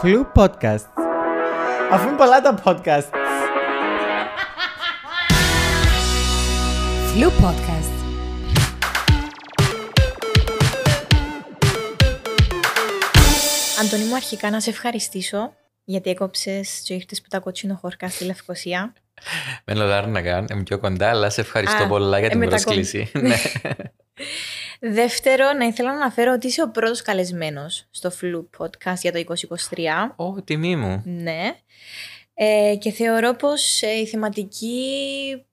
[0.00, 0.86] Φλου podcast.
[1.92, 3.08] Αφού είναι πολλά τα podcast.
[7.14, 7.92] Flu Podcast.
[13.80, 15.54] Αντώνη μου, αρχικά να σε ευχαριστήσω
[15.84, 18.92] γιατί έκοψες και ήρθες που τα κοτσίνο χορκά στη Λευκοσία.
[19.64, 22.38] Με λογάρι να κάνω, είμαι πιο κοντά, αλλά σε ευχαριστώ Α, πολλά για ε, την
[22.38, 23.10] μετακομ- πρόσκληση.
[24.84, 24.92] ναι.
[24.92, 29.24] Δεύτερο, να ήθελα να αναφέρω ότι είσαι ο πρώτος καλεσμένος στο Flu Podcast για το
[29.74, 30.12] 2023.
[30.16, 31.02] Ω, τιμή μου.
[31.04, 31.54] Ναι.
[32.34, 34.88] Ε, και θεωρώ πως ε, η θεματική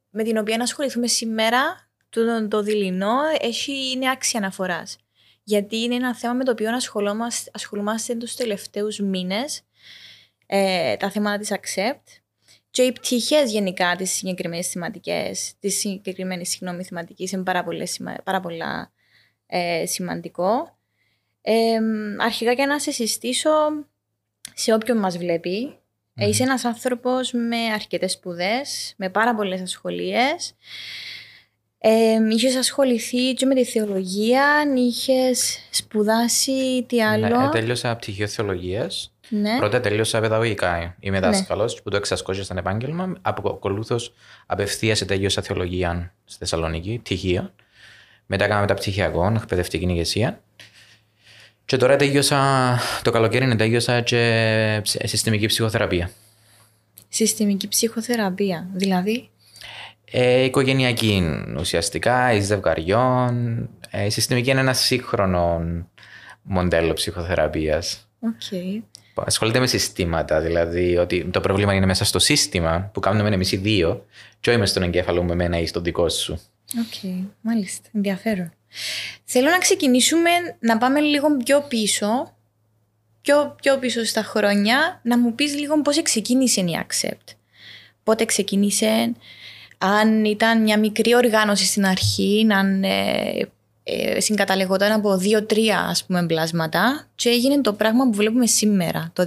[0.10, 4.98] με την οποία να ασχοληθούμε σήμερα, το, το δειλινό, έχει, είναι άξια αναφοράς.
[5.44, 9.62] Γιατί είναι ένα θέμα με το οποίο ασχολούμαστε, ασχολούμαστε τους τελευταίους μήνες,
[10.46, 12.22] ε, τα θέματα της Accept
[12.72, 18.22] και οι πτυχές γενικά τη συγκεκριμένη θεματική, τη συγκεκριμένη συγγνώμη θεματική, είναι πάρα, πολύ, σημα-
[18.24, 18.92] πάρα πολλά
[19.54, 20.78] ε, σημαντικό.
[21.42, 21.78] Ε,
[22.18, 23.50] αρχικά και να σε συστήσω
[24.54, 25.76] σε όποιον μας βλέπει.
[26.16, 30.56] Ε, Είσαι ένας άνθρωπος με αρκετές σπουδές, με πάρα πολλές ασχολίες.
[31.78, 37.42] Ε, είχες ασχοληθεί και με τη θεολογία, είχες σπουδάσει τι άλλο.
[37.42, 39.14] Ναι, τέλειωσα πτυχίο θεολογίας.
[39.30, 39.58] Ναι.
[39.58, 40.96] Πρώτα τέλειωσα παιδαγωγικά.
[41.00, 43.14] Είμαι δάσκαλος που το εξασκόσα σαν επάγγελμα.
[43.22, 44.14] Ακολούθως
[44.46, 47.54] απευθείας τέλειωσα θεολογία στη Θεσσαλονίκη, πτυχίο.
[48.34, 50.42] Μετά έκανα μεταπτυχιακό, εκπαιδευτική ηγεσία.
[51.66, 56.12] Και τώρα τέλειωσα, το καλοκαίρι τέλειωσα και ψ- συστημική ψυχοθεραπεία.
[57.08, 59.30] Συστημική ψυχοθεραπεία, δηλαδή;
[60.12, 61.24] Ε, οικογενειακή
[61.60, 63.70] ουσιαστικά, εις ζευγαριών.
[63.90, 65.62] Ε, η συστημική είναι ένα σύγχρονο
[66.42, 68.10] μοντέλο ψυχοθεραπείας.
[68.20, 68.60] Οκ.
[69.14, 73.52] που Ασχολείται με συστήματα, δηλαδή ότι το πρόβλημα είναι μέσα στο σύστημα που κάνουμε εμείς
[73.52, 74.06] οι δύο
[74.40, 76.42] και όχι μες στον εγκέφαλο μου εμένα ή στον δικό σου.
[76.80, 77.90] Οκ, μάλιστα.
[77.94, 78.54] Ενδιαφέρον.
[79.24, 80.30] Θέλω να ξεκινήσουμε
[80.60, 82.36] να πάμε λίγο πιο πίσω,
[83.22, 87.36] πιο, πιο πίσω στα χρόνια, να μου πεις λίγο πώς ξεκίνησε η Accept.
[88.04, 89.14] Πότε ξεκίνησε,
[89.78, 93.50] αν ήταν μια μικρή οργάνωση στην αρχή, αν ε,
[93.84, 99.24] ε, συγκαταλεγόταν από δύο-τρία ας πούμε πλάσματα και έγινε το πράγμα που βλέπουμε σήμερα, το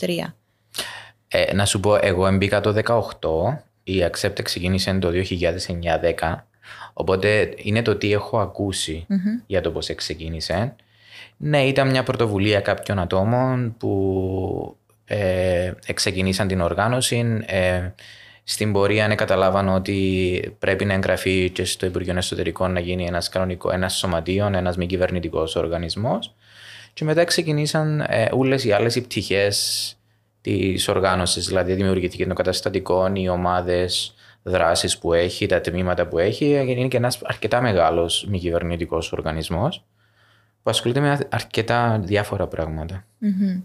[0.00, 0.32] 2023.
[1.28, 2.74] Ε, να σου πω, εγώ έμπηκα το
[3.20, 5.10] 18, η Accept ξεκίνησε το
[6.18, 6.34] 2009-10,
[6.92, 9.06] οπότε είναι το τι έχω ακούσει
[9.46, 10.74] για το πώς ξεκίνησε.
[11.36, 17.42] Ναι, ήταν μια πρωτοβουλία κάποιων ατόμων που ε, ξεκινήσαν την οργάνωση.
[17.46, 17.90] Ε,
[18.44, 23.28] στην πορεία ναι, καταλάβαν ότι πρέπει να εγγραφεί και στο Υπουργείο Εσωτερικών να γίνει ένας
[23.28, 26.34] κανονικό, ένας σωματείο, ένας μη κυβερνητικός οργανισμός.
[26.92, 29.96] Και μετά ξεκινήσαν ε, όλες οι άλλες οι πτυχές
[30.40, 36.46] της οργάνωσης, δηλαδή δημιουργήθηκε το καταστατικό, οι ομάδες δράσεις που έχει, τα τμήματα που έχει,
[36.46, 39.84] είναι και ένας αρκετά μεγάλος μη κυβερνητικός οργανισμός
[40.62, 43.04] που ασχολείται με αρκετά διάφορα πράγματα.
[43.18, 43.62] Μμμ.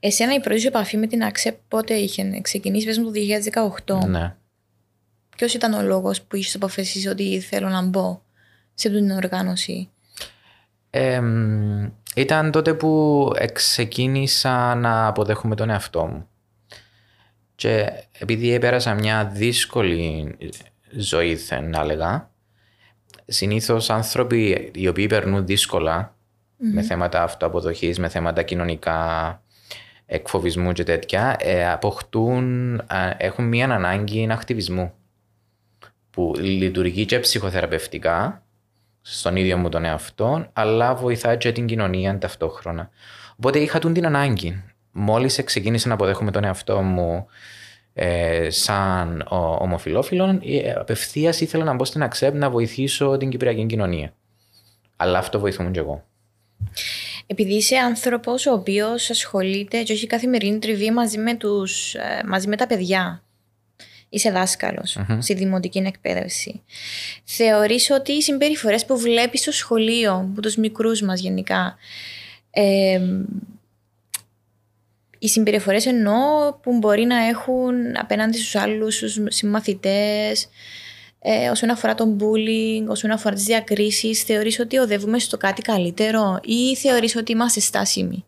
[0.00, 4.06] Εσένα η πρώτη σου επαφή με την Accept πότε είχε; Ξεκινήσεις, πες μου το 2018.
[4.06, 4.34] Ναι.
[5.36, 8.22] Ποιος ήταν ο λόγος που είχες αποφασίσει ότι θέλω να μπω
[8.74, 9.88] σε αυτή την οργάνωση;
[10.90, 16.26] Εμ, ήταν τότε που ξεκίνησα να αποδέχομαι τον εαυτό μου.
[17.62, 20.36] Και επειδή πέρασα μια δύσκολη
[20.90, 22.30] ζωή, θα να έλεγα,
[23.26, 26.16] συνήθως άνθρωποι οι οποίοι περνούν δύσκολα
[26.56, 29.42] με θέματα αυτοαποδοχής, με θέματα κοινωνικά
[30.06, 34.92] εκφοβισμού και τέτοια, ε, αποκτούν, α, έχουν μια ανάγκη ακτιβισμού
[36.10, 38.42] που λειτουργεί και ψυχοθεραπευτικά
[39.00, 42.90] στον ίδιο μου τον εαυτό, αλλά βοηθάει και την κοινωνία ταυτόχρονα.
[43.36, 44.62] Οπότε είχα τούν την ανάγκη.
[44.92, 47.26] Μόλις ξεκίνησα να αποδέχομαι τον εαυτό μου
[47.94, 53.66] ε, σαν ο, ομοφιλόφιλον, ε, απευθείας ήθελα να μπω στην Accept να βοηθήσω την κυπριακή
[53.66, 54.14] κοινωνία.
[54.96, 56.04] Αλλά αυτό βοηθούμε και εγώ.
[57.26, 62.48] Επειδή είσαι άνθρωπος ο οποίος ασχολείται και έχει καθημερινή τριβή μαζί με, τους, ε, μαζί
[62.48, 63.22] με τα παιδιά.
[64.08, 66.62] Είσαι δάσκαλος στη δημοτική εκπαίδευση.
[67.24, 71.76] Θεωρείς ότι οι συμπεριφορές που βλέπεις στο σχολείο, από τους μικρούς μας γενικά,
[72.50, 73.00] ε,
[75.22, 80.48] οι συμπεριφορές εννοώ που μπορεί να έχουν απέναντι στους άλλους, στους συμμαθητές,
[81.18, 86.40] ε, όσον αφορά τον bullying, όσον αφορά τις διακρίσεις, θεωρείς ότι οδεύουμε στο κάτι καλύτερο
[86.42, 88.24] ή θεωρείς ότι είμαστε στάσιμοι;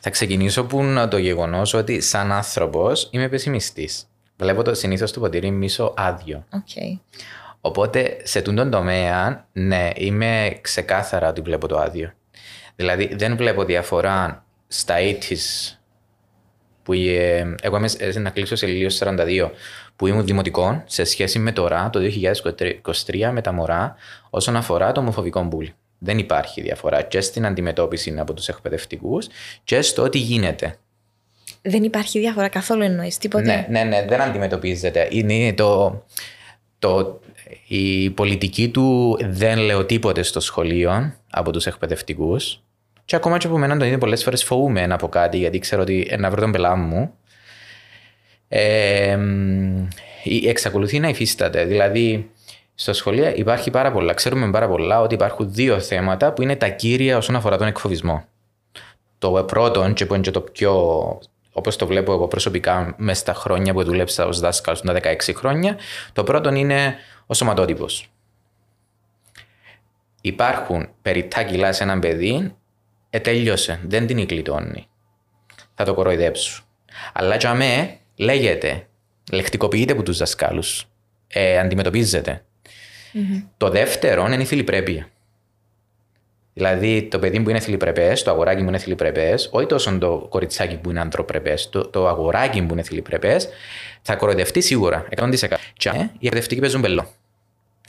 [0.00, 4.06] Θα ξεκινήσω από το γεγονός ότι σαν άνθρωπος είμαι πεσημιστής.
[4.36, 6.44] Βλέπω το συνήθως το ποτήρι μίσο άδειο.
[6.50, 6.98] Okay.
[7.60, 12.12] Οπότε σε τούτον τομέα, ναι, είμαι ξεκάθαρα ότι βλέπω το άδειο.
[12.76, 15.76] Δηλαδή δεν βλέπω διαφορά στα 80's
[16.82, 19.50] που ε, εγώ είμαι ε, να κλείσω σε λίγο 42
[19.96, 22.00] που ήμουν δημοτικών σε σχέση με τώρα το
[23.06, 23.96] 2023 με τα μωρά
[24.30, 25.66] όσον αφορά το ομοφοβικό μπουλ.
[25.98, 29.26] Δεν υπάρχει διαφορά και στην αντιμετώπιση από τους εκπαιδευτικούς
[29.64, 30.76] και στο ότι γίνεται.
[31.62, 33.44] Δεν υπάρχει διαφορά καθόλου εννοείς, τίποτε.
[33.44, 35.08] Ναι, ναι, ναι, δεν αντιμετωπίζεται.
[35.10, 36.02] Είναι το,
[36.78, 37.20] το,
[37.66, 42.62] η πολιτική του δεν λέω τίποτε στο σχολείο από τους εκπαιδευτικούς
[43.12, 46.14] και ακόμα και από μένα το είναι πολλές φορές φοβούμαι από κάτι γιατί ξέρω ότι
[46.18, 47.14] να βρω τον πελά μου
[48.48, 49.18] ε,
[50.46, 51.64] εξακολουθεί να υφίσταται.
[51.64, 52.30] Δηλαδή,
[52.74, 54.14] στο σχολείο υπάρχει πάρα πολλά.
[54.14, 58.24] Ξέρουμε πάρα πολλά ότι υπάρχουν δύο θέματα που είναι τα κύρια όσον αφορά τον εκφοβισμό.
[59.18, 60.72] Το πρώτο, και που είναι και το πιο
[61.52, 65.78] όπως το βλέπω εγώ προσωπικά μέσα στα χρόνια που δούλεψα ως δάσκαλος, τα 16 χρόνια,
[66.12, 66.94] το πρώτο είναι
[67.26, 68.10] ο σωματότυπος.
[70.20, 72.56] Υπάρχουν περιττά κιλά σε έναν παιδί,
[73.14, 74.86] ε, τέλειωσε, δεν την γλιτώνει.
[75.74, 76.62] Θα το κοροϊδέψω.
[77.12, 78.86] Αλλά για μέ λέγεται,
[79.32, 80.86] λεκτικοποιείται από τους δασκάλους.
[81.28, 82.44] Ε, αντιμετωπίζεται.
[83.14, 83.42] Mm-hmm.
[83.56, 85.08] Το δεύτερο είναι η φιλιπρέπεια.
[86.54, 90.76] Δηλαδή, το παιδί που είναι θηλυπρεπές, το αγοράκι που είναι θηλυπρεπές, όχι τόσο το κοριτσάκι
[90.76, 93.48] που είναι ανθρωπρεπές, το, το αγοράκι που είναι θηλυπρεπές,
[94.02, 95.32] θα κοροϊδευτεί σίγουρα 100%.
[95.72, 97.06] Και ε, οι εκπαιδευτικοί παίζουν μπελό.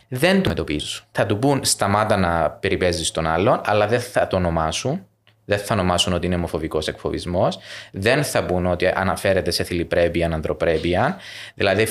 [0.07, 1.05] Δεν το μετωπίζουν.
[1.11, 5.07] Θα του πούν σταμάτα να περιπέζεις τον άλλον, αλλά δεν θα το ονομάσουν.
[5.45, 7.59] Δεν θα ονομάσουν ότι είναι ομοφοβικός εκφοβισμός.
[7.91, 11.17] Δεν θα πούν ότι αναφέρεται σε θηλυπρέπεια, ανθρωπρέπεια.
[11.55, 11.83] Δηλαδή,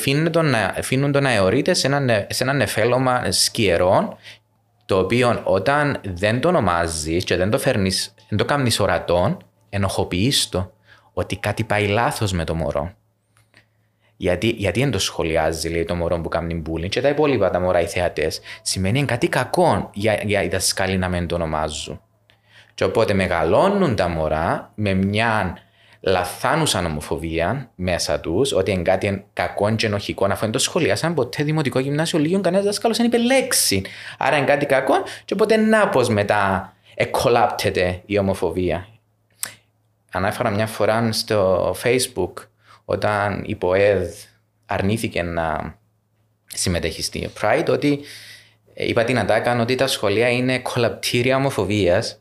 [0.79, 4.17] αφήνουν τον να αιωρείται σε ένα, σε ένα νεφέλωμα σκιερών
[4.85, 9.37] το οποίο όταν δεν το ονομάζεις και δεν το φέρνεις, δεν το κάνεις ορατό,
[9.69, 10.73] ενοχοποιείς το
[11.13, 12.93] ότι κάτι πάει λάθος με το μωρό.
[14.17, 17.61] Γιατί, γιατί δεν το σχολιάζει λέει, το μωρό που κάνει bullying και τα υπόλοιπα τα
[17.61, 22.01] μωρά οι θεατές, σημαίνει κάτι κακό για, για οι δασκάλοι να μην το ονομάζουν.
[22.75, 25.57] Και οπότε μεγαλώνουν τα μωρά με μια
[26.01, 31.43] λαθάνουσαν ομοφοβία μέσα τους, ότι είναι κάτι κακό και ενοχικό, αφού δεν το σχολιάσαν ποτέ
[31.43, 33.83] δημοτικό γυμνάσιο λίγο, κανένας δάσκαλος δεν είπε λέξη.
[34.19, 38.87] Άρα είναι κάτι κακό, και οπότε να πώ μετά εκολάπτεται η ομοφοβία.
[40.13, 42.33] Ανάφερα μια φορά στο Facebook
[42.85, 44.15] όταν η ΠΟΕΔ
[44.67, 45.77] αρνήθηκε να
[46.47, 48.01] συμμετέχει στη Pride ότι
[48.75, 52.21] είπα την Ατάκα ότι τα σχολεία είναι κολαπτήρια ομοφοβίας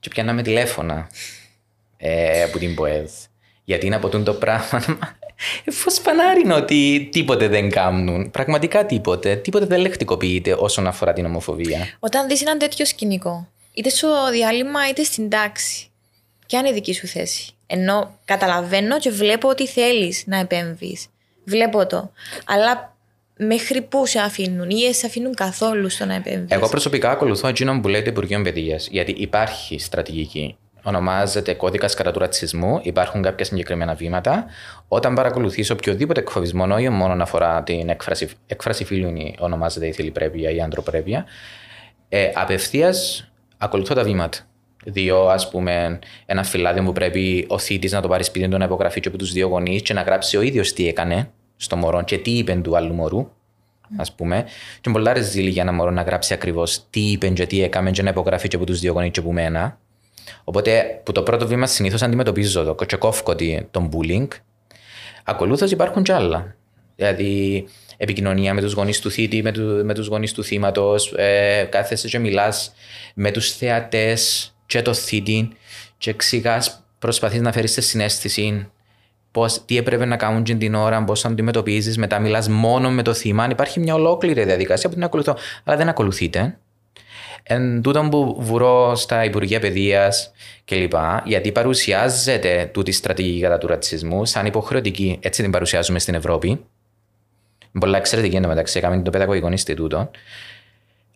[0.00, 1.08] και πιάναμε τηλέφωνα
[1.96, 3.10] ε, από την ΠΟΕΔ.
[3.64, 4.82] Γιατί είναι από το πράγμα.
[5.64, 8.30] Εφού σπανάρινο ότι τίποτε δεν κάνουν.
[8.30, 9.36] Πραγματικά τίποτε.
[9.36, 11.96] Τίποτε δεν λεκτικοποιείται όσον αφορά την ομοφοβία.
[11.98, 15.90] Όταν δεις ένα τέτοιο σκηνικό, είτε στο διάλειμμα είτε στην τάξη,
[16.46, 21.06] ποια είναι η δική σου θέση; Ενώ καταλαβαίνω και βλέπω ότι θέλεις να επέμβεις.
[21.44, 22.12] Βλέπω το.
[22.46, 22.95] Αλλά
[23.36, 27.80] μέχρι πού σε αφήνουν ή σε αφήνουν καθόλου στο να επέμβεις; Εγώ προσωπικά ακολουθώ εκείνον
[27.80, 28.88] που λέει το Υπουργείο Παιδείας.
[28.90, 30.56] Γιατί υπάρχει στρατηγική
[30.86, 32.80] ονομάζεται κώδικας κατά του ρατσισμού.
[32.82, 34.46] Υπάρχουν κάποια συγκεκριμένα βήματα.
[34.88, 40.56] Όταν παρακολουθεί οποιοδήποτε εκφοβισμό, όχι μόνο αφορά την έκφραση, έκφραση φίλου, ονομάζεται η θηλυπρέπεια ή
[40.56, 41.24] η ανθρωπρέπεια,
[42.08, 43.28] ε, απευθείας
[43.58, 44.38] ακολουθώ τα βήματα.
[44.84, 48.64] Δύο, ας πούμε, ένα φυλάδιο που πρέπει ο θήτης να το πάρει σπίτι του να
[48.64, 52.02] υπογραφεί και από τους δύο γονείς και να γράψει ο ίδιος τι έκανε στο μωρό
[52.02, 53.30] και τι είπε του άλλου μωρού.
[53.96, 54.46] Α πούμε,
[54.80, 58.02] και πολλά ρεζίλη για ένα μωρό να γράψει ακριβώς τι είπε και τι έκανε, και
[58.02, 59.78] να υπογραφεί και από τους δύο γονείς και από μένα.
[60.44, 63.34] Οπότε που το πρώτο βήμα συνήθως αντιμετωπίζω το κοτσεκόφκο
[63.70, 64.28] τον bullying.
[65.24, 66.56] Ακολούθως υπάρχουν κι άλλα.
[66.96, 67.66] Δηλαδή
[67.96, 72.08] επικοινωνία με τους γονείς του θήτη, με, του, με τους γονείς του θύματος, ε, κάθεσαι
[72.08, 72.72] και μιλάς
[73.14, 75.48] με τους θεατές και το θήτη
[75.98, 76.62] και εξηγά,
[76.98, 78.68] προσπαθείς να φέρεις τη συνέστηση
[79.36, 83.14] πώς, τι έπρεπε να κάνουν την ώρα, πώς θα αντιμετωπίζεις, μετά μιλάς μόνο με το
[83.14, 83.48] θύμα.
[83.50, 86.58] Υπάρχει μια ολόκληρη διαδικασία που την ακολουθώ, αλλά δεν ακολουθείτε.
[87.42, 90.32] Εν τούτο που βουρώ στα Υπουργεία Παιδείας
[90.64, 90.92] κλπ.
[91.24, 95.18] Γιατί παρουσιάζεται τούτη στρατηγική κατά του ρατσισμού σαν υποχρεωτική.
[95.20, 96.64] Έτσι την παρουσιάζουμε στην Ευρώπη.
[97.80, 100.10] Πολλά εξαιρετική μεταξύ, έκαμε το παιδαγωγικό Ινστιτούτο.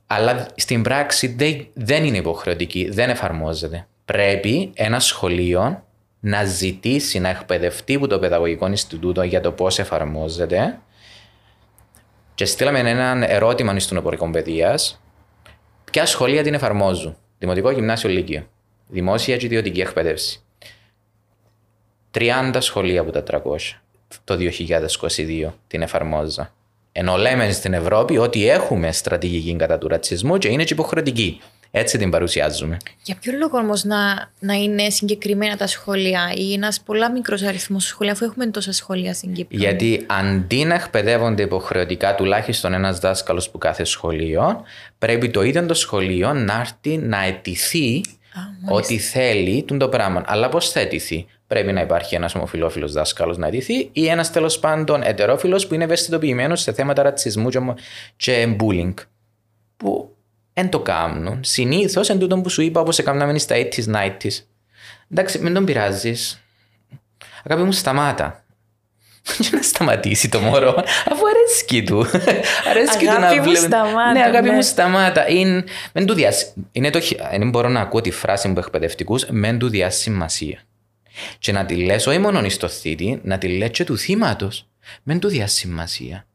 [0.06, 1.36] Αλλά στην πράξη
[1.74, 3.86] δεν είναι υποχρεωτική, δεν εφαρμόζεται.
[4.04, 5.84] Πρέπει ένα σχολείο
[6.20, 10.78] να ζητήσει να εκπαιδευτεί από το Παιδαγωγικό Ινστιτούτο για το πώς εφαρμόζεται.
[12.34, 15.00] Και στείλαμε ένα ερώτημα στον Υπουργικό Παιδείας
[15.90, 17.16] Ποια σχολεία την εφαρμόζουν.
[17.38, 18.46] Δημοτικό, γυμνάσιο, λύκειο.
[18.88, 20.42] Δημόσια και ιδιωτική εκπαίδευση.
[22.10, 23.40] 30 σχολεία από τα 300
[24.24, 26.54] το 2022 την εφαρμόζα.
[26.92, 31.40] Ενώ λέμε στην Ευρώπη ότι έχουμε στρατηγική κατά του ρατσισμού και είναι και υποχρεωτική.
[31.70, 32.76] Έτσι την παρουσιάζουμε.
[33.02, 37.84] Για ποιο λόγο όμως να, να είναι συγκεκριμένα τα σχολεία ή ένας πολλά μικρός αριθμός
[37.84, 43.50] σχολεία, αφού έχουμε τόσα σχολεία στην Κύπρο; Γιατί αντί να εκπαιδεύονται υποχρεωτικά τουλάχιστον ένας δάσκαλος
[43.50, 44.62] που κάθε σχολείο,
[44.98, 48.00] πρέπει το ίδιο το σχολείο να έρθει να αιτηθεί
[48.68, 50.22] ότι θέλει το πράγμα.
[50.26, 54.58] Αλλά πώς θα αιτηθεί, Πρέπει να υπάρχει ένας ομοφυλόφιλο δάσκαλος να αιτηθεί ή ένας τέλος
[54.58, 57.48] πάντων ετερόφιλος που είναι ευαισθητοποιημένος σε θέματα ρατσισμού
[58.16, 58.94] και bullying.
[59.76, 60.16] Που
[60.52, 61.38] Εν το κάνουν.
[61.44, 64.42] Συνήθως εν τούτο που σου είπα, όπως έκαναμε στα 80s, 90s.
[65.10, 66.40] Εντάξει, μην τον πειράζεις.
[67.44, 68.44] Αγάπη μου, σταμάτα.
[69.38, 70.74] Για να σταματήσει το μωρό,
[71.10, 72.06] αφού αρέσκει του.
[72.70, 73.58] αρέσκει του να Αγάπη μου, βλέπει.
[73.58, 74.54] σταμάτα, Ναι, αγάπη ναι.
[74.54, 75.28] μου, σταμάτα.
[75.28, 76.52] Είναι, μεν του διασ...
[76.72, 77.00] είναι το...
[77.00, 80.60] χει- Δεν μπορώ να ακούω τη φράση μου εκπαιδευτικούς, μεν του διά σημασία.
[81.38, 84.66] Και να τη λες, όχι μόνο στο θήτη, να τη λες και του θύματος.
[85.02, 86.26] Μεν του διά σημασία.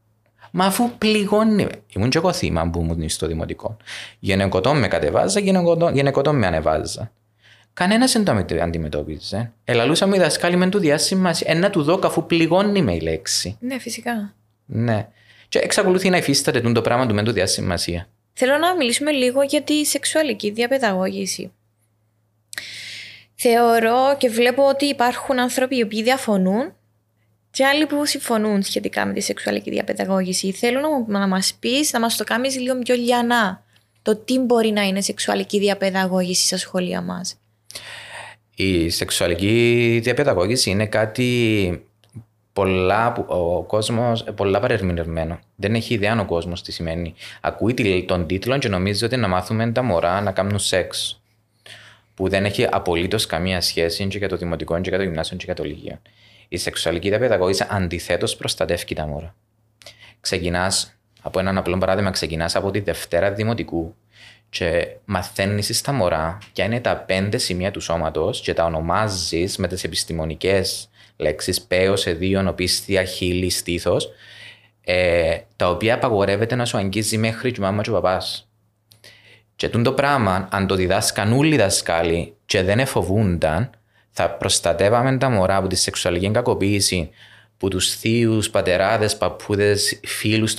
[0.58, 1.68] Μα αφού πληγώνει.
[1.96, 3.78] Ήμουν και εγώ θύμα που ήμουν στο δημοτικό.
[4.20, 7.12] Γενεκοτό με κατεβάζα, γενεκοτό, γενεκοτό με ανεβάζα.
[7.74, 9.52] Κανένας δεν το αμε- αντιμετώπιζε.
[9.64, 11.48] Ελαλούσα μου οι δασκάλοι μεν του διά σημασία.
[11.52, 13.58] Ένα του δω αφού πληγώνει με η λέξη.
[13.60, 14.34] Ναι, φυσικά.
[14.66, 15.08] Ναι.
[15.50, 18.08] Και εξακολουθεί να υφίσταται τούτο το πράγμα του μεν του διά σημασία.
[18.34, 21.52] Θέλω να μιλήσουμε λίγο για τη σεξουαλική διαπαιδαγώγηση.
[23.36, 26.74] Θεωρώ και βλέπω ότι υπάρχουν άνθρωποι οι οποίοι διαφωνούν
[27.56, 30.52] και άλλοι που συμφωνούν σχετικά με τη σεξουαλική διαπαιδαγώγηση.
[30.52, 33.64] Θέλω να, μου- να μας πεις, να μας το κάνεις λίγο πιο λιανά
[34.02, 37.36] το τι μπορεί να είναι σεξουαλική διαπαιδαγώγηση στα σχολεία μας.
[38.56, 41.84] Η σεξουαλική διαπαιδαγώγηση είναι κάτι
[42.54, 45.40] πολλά, που ο κόσμος, πολλά παρερμηνευμένο.
[45.56, 47.14] Δεν έχει ιδέα ο κόσμος τι σημαίνει.
[47.42, 51.22] Ακούει τη- τον τίτλο και νομίζει ότι να μάθουμε τα μωρά να κάνουν σεξ.
[52.16, 55.46] Που δεν έχει απολύτως καμία σχέση και για το δημοτικό, και για το γυμνάσιο, και
[55.46, 56.00] για το λύκειο.
[56.48, 59.36] Η σεξουαλική διαπαιδαγώγηση αντιθέτως προστατεύει τα μωρά.
[60.20, 63.96] Ξεκινάς, από έναν απλό παράδειγμα, ξεκινάς από τη Δευτέρα Δημοτικού
[64.50, 69.68] και μαθαίνεις στα μωρά ποια είναι τα πέντε σημεία του σώματος και τα ονομάζεις με
[69.68, 74.10] τις επιστημονικές λέξεις παίο, εδίων, οπίστια, χείλη, στήθος,
[74.82, 78.50] ε, τα οποία απαγορεύεται να σου αγγίζει μέχρι και η μάμα και ο παπάς.
[79.56, 83.70] Και τούτο πράγμα, αν το διδάσκαν όλοι οι δασκάλοι και δεν εφοβούνταν,
[84.17, 87.10] θα προστατεύαμε τα μωρά από τη σεξουαλική κακοποίηση
[87.57, 90.55] που τους θείους, πατεράδες, παππούδες, φίλους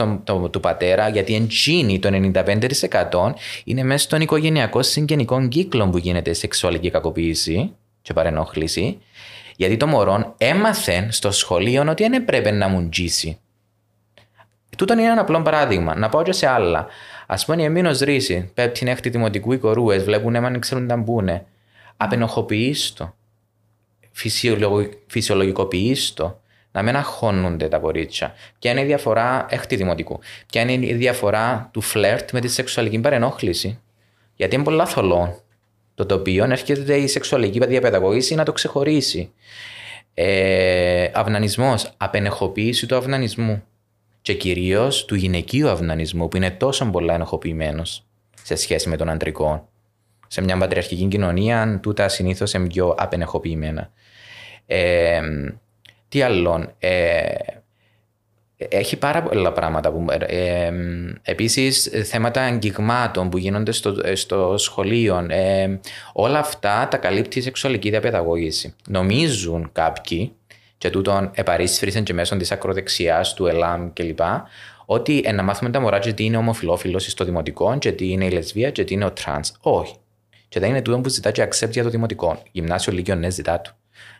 [0.50, 3.34] του πατέρα, γιατί εντζίνη το 95%
[3.64, 7.72] είναι μέσα στον οικογενειακό συγγενικό κύκλο που γίνεται η σεξουαλική κακοποίηση
[8.02, 8.98] και παρενόχληση,
[9.56, 13.38] γιατί το μωρό έμαθε στο σχολείο ότι δεν έπρεπε να μου τζίσει.
[14.76, 15.94] Τούτο είναι ένα απλό παράδειγμα.
[15.94, 16.86] Να πάω και σε άλλα.
[17.26, 20.96] Α πούμε, η Εμίνος Ρίση, πέπτει έκτη δημοτικού οι κορούε, βλέπουν αίμα, δεν ξέρουν να
[20.96, 21.46] μπουνε.
[21.96, 23.14] Απενοχοποιεί το.
[24.16, 24.86] Φυσιολογ...
[25.06, 26.40] Φυσιολογικοποιεί το.
[26.72, 28.34] Να μην αγχώνονται τα κορίτσια.
[28.58, 30.18] Ποια είναι η διαφορά έκτη δημοτικού.
[30.46, 33.78] Ποια είναι η διαφορά του φλερτ με τη σεξουαλική παρενόχληση;
[34.36, 35.42] Γιατί είναι πολλά θολό
[35.94, 39.32] το τοπίο, έρχεται η σεξουαλική διαπαιδαγώγηση να το ξεχωρίσει.
[40.14, 43.62] Ε, αυνανισμός, απενεχοποίηση του αυνανισμού
[44.22, 48.04] και κυρίως του γυναικείου αυνανισμού που είναι τόσο πολλά ενοχοποιημένος
[48.42, 49.68] σε σχέση με τον αντρικό.
[50.26, 53.90] Σε μια πατριαρχική κοινωνία, τούτα συνήθως είναι πιο απενεχοποιημένα.
[54.66, 55.20] Ε,
[56.08, 56.72] τι άλλον.
[56.78, 57.34] Ε,
[58.56, 59.92] έχει πάρα πολλά πράγματα.
[59.92, 60.72] Που, ε,
[61.22, 65.26] επίσης, θέματα αγγιγμάτων που γίνονται στο, στο σχολείο.
[65.28, 65.80] Ε,
[66.12, 68.74] όλα αυτά τα καλύπτει η σεξουαλική διαπαιδαγώγηση.
[68.88, 70.32] Νομίζουν κάποιοι
[70.78, 74.20] και τούτον επαρίσφρησαν και μέσω της ακροδεξιάς του ΕΛΑΜ κλπ.
[74.86, 78.24] Ότι ε, να μάθουμε τα μωρά και τι είναι ομοφυλόφιλος στο δημοτικό, και τι είναι
[78.24, 79.52] η λεσβία, και τι είναι ο τρανς.
[79.60, 79.94] Όχι.
[80.48, 82.42] Και δεν είναι τούτο που ζητά η Accept για το δημοτικό.
[82.52, 83.74] Γυμνάσιο Λύκειο ναι, ζητά το.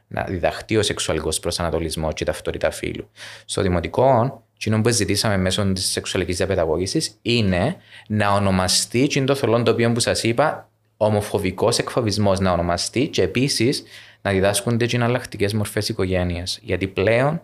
[0.07, 3.11] Να διδαχτεί ο σεξουαλικός προσανατολισμός και η ταυτότητα φύλου.
[3.45, 7.77] Στο δημοτικό, εκείνο που ζητήσαμε μέσω της σεξουαλικής διαπαιδαγώγησης είναι
[8.09, 13.23] να ονομαστεί και το θολόν το οποίο που σας είπα, ομοφοβικός εκφοβισμός να ονομαστεί και
[13.23, 13.83] επίσης
[14.23, 16.59] να διδάσκονται και εναλλακτικές μορφές οικογένειας.
[16.63, 17.43] Γιατί πλέον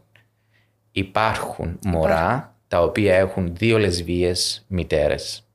[0.93, 4.33] υπάρχουν μωρά τα οποία έχουν δύο λεσβείε
[4.67, 5.47] μητέρες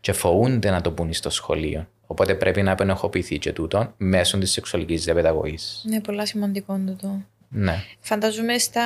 [0.00, 1.88] και φοβούνται να το πούν στο σχολείο.
[2.10, 5.82] Οπότε πρέπει να απενοχοποιηθεί και τούτο μέσω της σεξουαλικής διαπαιδαγωγής.
[5.84, 7.22] Ναι, πολλά σημαντικό τούτο.
[7.48, 7.82] Ναι.
[8.00, 8.82] Φανταζομαι στα,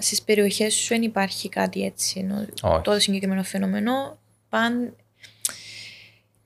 [0.00, 2.20] στις περιοχές σου δεν υπάρχει κάτι έτσι.
[2.20, 2.82] Ενώ Όχι.
[2.82, 4.18] το συγκεκριμένο φαινόμενο.
[4.48, 4.94] Παν...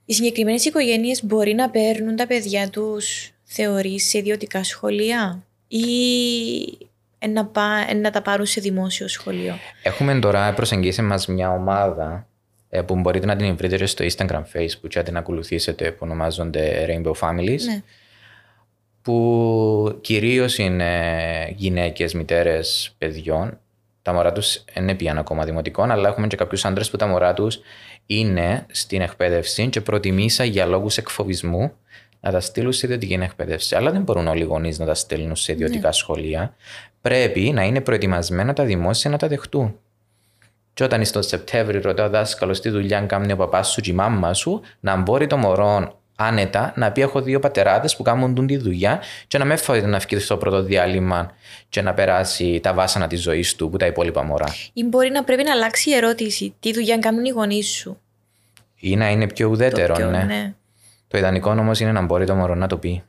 [0.05, 5.85] Οι συγκεκριμένες οικογένειες μπορεί να παίρνουν τα παιδιά τους, θεωρείς, σε ιδιωτικά σχολεία ή
[7.19, 11.51] εν να, πά, εν να τα πάρουν σε δημόσιο σχολείο; Έχουμε τώρα προσεγγίσει μας μια
[11.51, 12.34] ομάδα ε,
[12.85, 16.85] που μπορείτε να την βρείτε και στο Instagram, Facebook και να την ακολουθήσετε που ονομάζονται
[16.89, 17.81] Rainbow Families Ναι.
[19.01, 20.91] που κυρίως είναι
[21.55, 23.59] γυναίκες, μητέρες παιδιών.
[24.01, 27.33] Τα μωρά τους είναι πιαν ακόμα δημοτικών, αλλά έχουμε και κάποιους άντρες που τα μωρά
[27.33, 27.59] τους
[28.05, 31.71] είναι στην εκπαίδευση και προτιμήσα για λόγους εκφοβισμού
[32.19, 33.75] να τα στείλουν σε ιδιωτική εκπαίδευση.
[33.75, 36.55] Αλλά δεν μπορούν όλοι οι γονείς να τα στέλνουν σε ιδιωτικά σχολεία.
[37.01, 39.79] Πρέπει να είναι προετοιμασμένα τα δημόσια να τα δεχτούν.
[40.75, 43.91] Και όταν είσαι το Σεπτέμβρη, ρωτά ο δάσκαλος τι δουλειά κάνει ο παπάς σου και
[43.91, 48.35] η μάμα σου, να μπορεί το μωρό άνετα να πει: Έχω δύο πατεράδες που κάνουν
[48.35, 51.31] τούν τη δουλειά, και να με φοβάται να βγει στο πρώτο διάλειμμα
[51.69, 54.55] και να περάσει τα βάσανα της ζωής του που τα υπόλοιπα μωρά.
[54.73, 56.55] Ή μπορεί να πρέπει να αλλάξει η ερώτηση.
[56.59, 57.99] Τι δουλειά κάνουν οι γονείς σου.
[58.79, 60.23] Ή να είναι πιο ουδέτερο, πιο- ναι.
[60.23, 60.53] ναι.
[61.07, 63.03] Το ιδανικό όμως είναι να μπορεί το μωρό να το πει.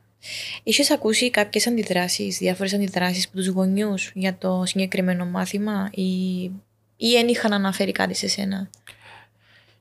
[0.63, 6.03] Είχες ακούσει κάποιες αντιδράσεις, διάφορες αντιδράσεις από τους γονιούς για το συγκεκριμένο μάθημα ή,
[6.97, 8.69] ή δεν είχαν αναφέρει κάτι σε σένα;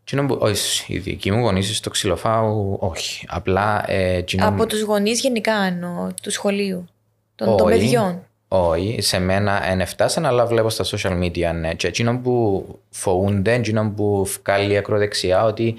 [0.02, 3.26] Εκείνο που- όχι, οι δικοί μου γονείς στο ξυλοφάου, όχι.
[3.28, 3.84] Απλά.
[3.90, 6.86] Ε, εκείνο- Από τους γονείς γενικά εννοώ, του σχολείου,
[7.34, 7.78] των, των Όχι.
[7.78, 8.24] παιδιών.
[8.48, 11.52] Όχι, σε μένα δεν φτάσαν, αλλά βλέπω στα social media.
[11.54, 11.74] Ναι.
[11.74, 15.76] Και εκείνο που φοβούνται, εκείνο που βγάλει ακροδεξιά, ότι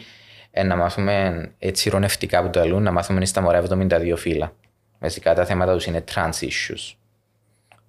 [0.51, 4.53] ε, να μάθουμε έτσι ειρωνευτικά που το αλλούν, να μάθουμε στα μωρά 72 φύλλα.
[4.99, 6.93] Βασικά τα θέματα τους είναι trans issues.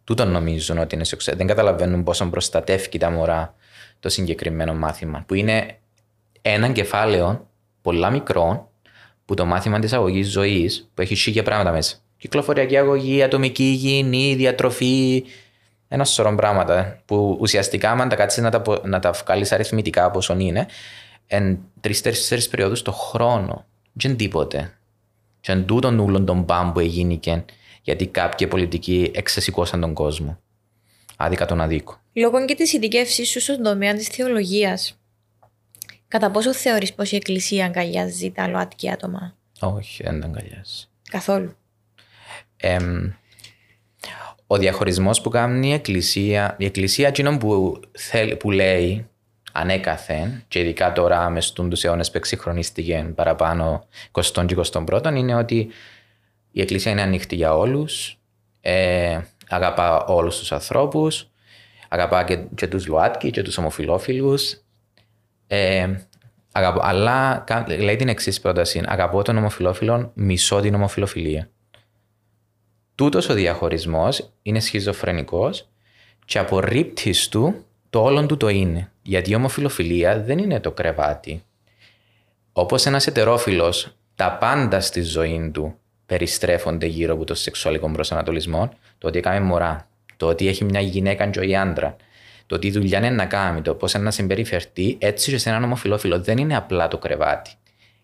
[0.08, 1.36] Τούτο νομίζουν ότι είναι σεξουαλ.
[1.36, 3.54] Δεν καταλαβαίνουν πόσο προστατεύει τα μωρά
[4.00, 5.24] το συγκεκριμένο μάθημα.
[5.26, 5.78] Που είναι
[6.42, 7.48] ένα κεφάλαιο
[7.82, 8.70] πολλά μικρό
[9.24, 11.96] που το μάθημα της αγωγής ζωής που έχει σίγια πράγματα μέσα.
[12.16, 15.24] Κυκλοφοριακή αγωγή, ατομική υγιεινή, διατροφή,
[15.88, 19.52] ένα σωρό πράγματα ε, που ουσιαστικά, αν τα κάτσεις να τα, πο- να τα βγάλεις
[19.52, 20.66] αριθμητικά πόσο είναι,
[21.26, 23.66] εν τρει-τέσσερι περιόδους το χρόνο.
[23.92, 24.78] Δεν τίποτε.
[25.40, 27.44] Και εν τούτον ούλον τον μπαμ που έγινικε
[27.88, 30.38] γιατί κάποιοι πολιτικοί εξεσηκώσαν τον κόσμο.
[31.16, 32.00] Άδικα τον αδίκο.
[32.12, 34.99] Λόγω και της ειδικεύσης σου στον τομέα της θεολογίας,
[36.09, 40.88] κατά πόσο θεωρείς πως η Εκκλησία αγκαλιάζει τα ΛΟΑΤΚΙ άτομα; Όχι, δεν τον αγκαλιάζει.
[41.11, 41.57] Καθόλου.
[42.57, 43.11] Εμ,
[44.47, 49.09] ο διαχωρισμός που κάνει η Εκκλησία, η Εκκλησία εκείνο που, θέλει, που λέει
[49.52, 55.71] ανέκαθεν και ειδικά τώρα μες στους αιώνες που εξυγχρονίστηκε παραπάνω 20 και 21 είναι ότι
[56.58, 58.18] η Εκκλησία είναι ανοιχτή για όλους,
[58.60, 61.30] ε, αγαπά όλους τους ανθρώπους,
[61.88, 64.56] αγαπά και, και τους ΛΟΑΤΚΙ και τους ομοφιλόφιλους,
[65.46, 65.88] ε,
[66.52, 68.82] αγαπώ, αλλά κα- λέει την εξής πρόταση.
[68.86, 71.50] Αγαπώ τον ομοφιλόφιλο, μισώ την ομοφιλοφιλία.
[72.94, 75.68] Τούτος ο διαχωρισμός είναι σχιζοφρενικός
[76.24, 78.92] και απορρίπτεις του το όλον του το είναι.
[79.02, 81.42] Γιατί η ομοφιλοφιλία δεν είναι το κρεβάτι.
[82.52, 89.06] Όπως ένας ετερόφιλος, τα πάντα στη ζωή του περιστρέφονται γύρω από το σεξουαλικό προσανατολισμό, το
[89.08, 91.96] ότι έκαμε μωρά, το ότι έχει μια γυναίκα και όχι άντρα,
[92.46, 95.64] το τι δουλειά είναι να κάνει, το πώς είναι να συμπεριφερθεί, έτσι και σε έναν
[95.64, 97.50] ομοφιλόφιλο δεν είναι απλά το κρεβάτι.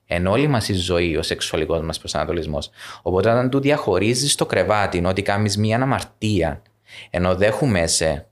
[0.07, 2.71] Εν όλη μας η ζωή ο σεξουαλικός μας προσανατολισμός.
[3.03, 6.63] Οπότε, όταν του διαχωρίζεις το κρεβάτι, ότι κάνεις μία αναμαρτία,
[7.11, 8.27] ενώ δέχομαι σε,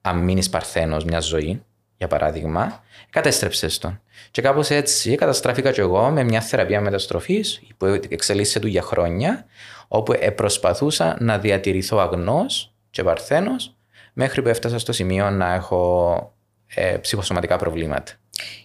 [0.00, 1.62] αν μείνεις παρθένος μια ζωή,
[1.96, 4.00] για παράδειγμα, κατέστρεψες τον.
[4.30, 9.46] Και κάπως έτσι καταστράφηκα κι εγώ με μια θεραπεία μεταστροφής που εξελίσσεται του για χρόνια,
[9.88, 13.76] όπου ε, προσπαθούσα να διατηρηθώ αγνός και παρθένος,
[14.12, 16.34] μέχρι που έφτασα στο σημείο να έχω
[16.66, 18.12] ε, ψυχοσωματικά προβλήματα.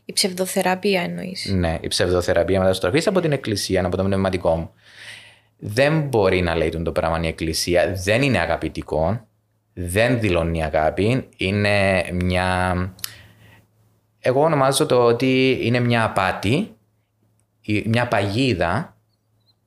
[0.05, 1.45] Η ψευδοθεραπεία εννοείς.
[1.45, 4.71] Ναι, η ψευδοθεραπεία μεταστροφής από την Εκκλησία, από το πνευματικό μου.
[5.57, 7.93] Δεν μπορεί να λέει το πράγμα η Εκκλησία.
[8.03, 9.27] Δεν είναι αγαπητικό.
[9.73, 11.27] Δεν δηλώνει αγάπη.
[11.38, 12.75] Είναι μια.
[14.19, 16.75] Εγώ ονομάζω το ότι είναι μια απάτη,
[17.62, 18.97] η- μια παγίδα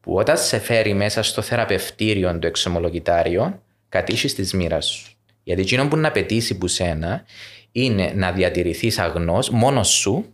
[0.01, 5.13] που όταν σε φέρει μέσα στο θεραπευτήριο το εξομολογητάριο, κατήσεις της μοίρας σου.
[5.43, 7.25] Γιατί εκείνο που να απαιτήσει που σένα
[7.73, 10.25] είναι να διατηρηθείς αγνός μόνος σου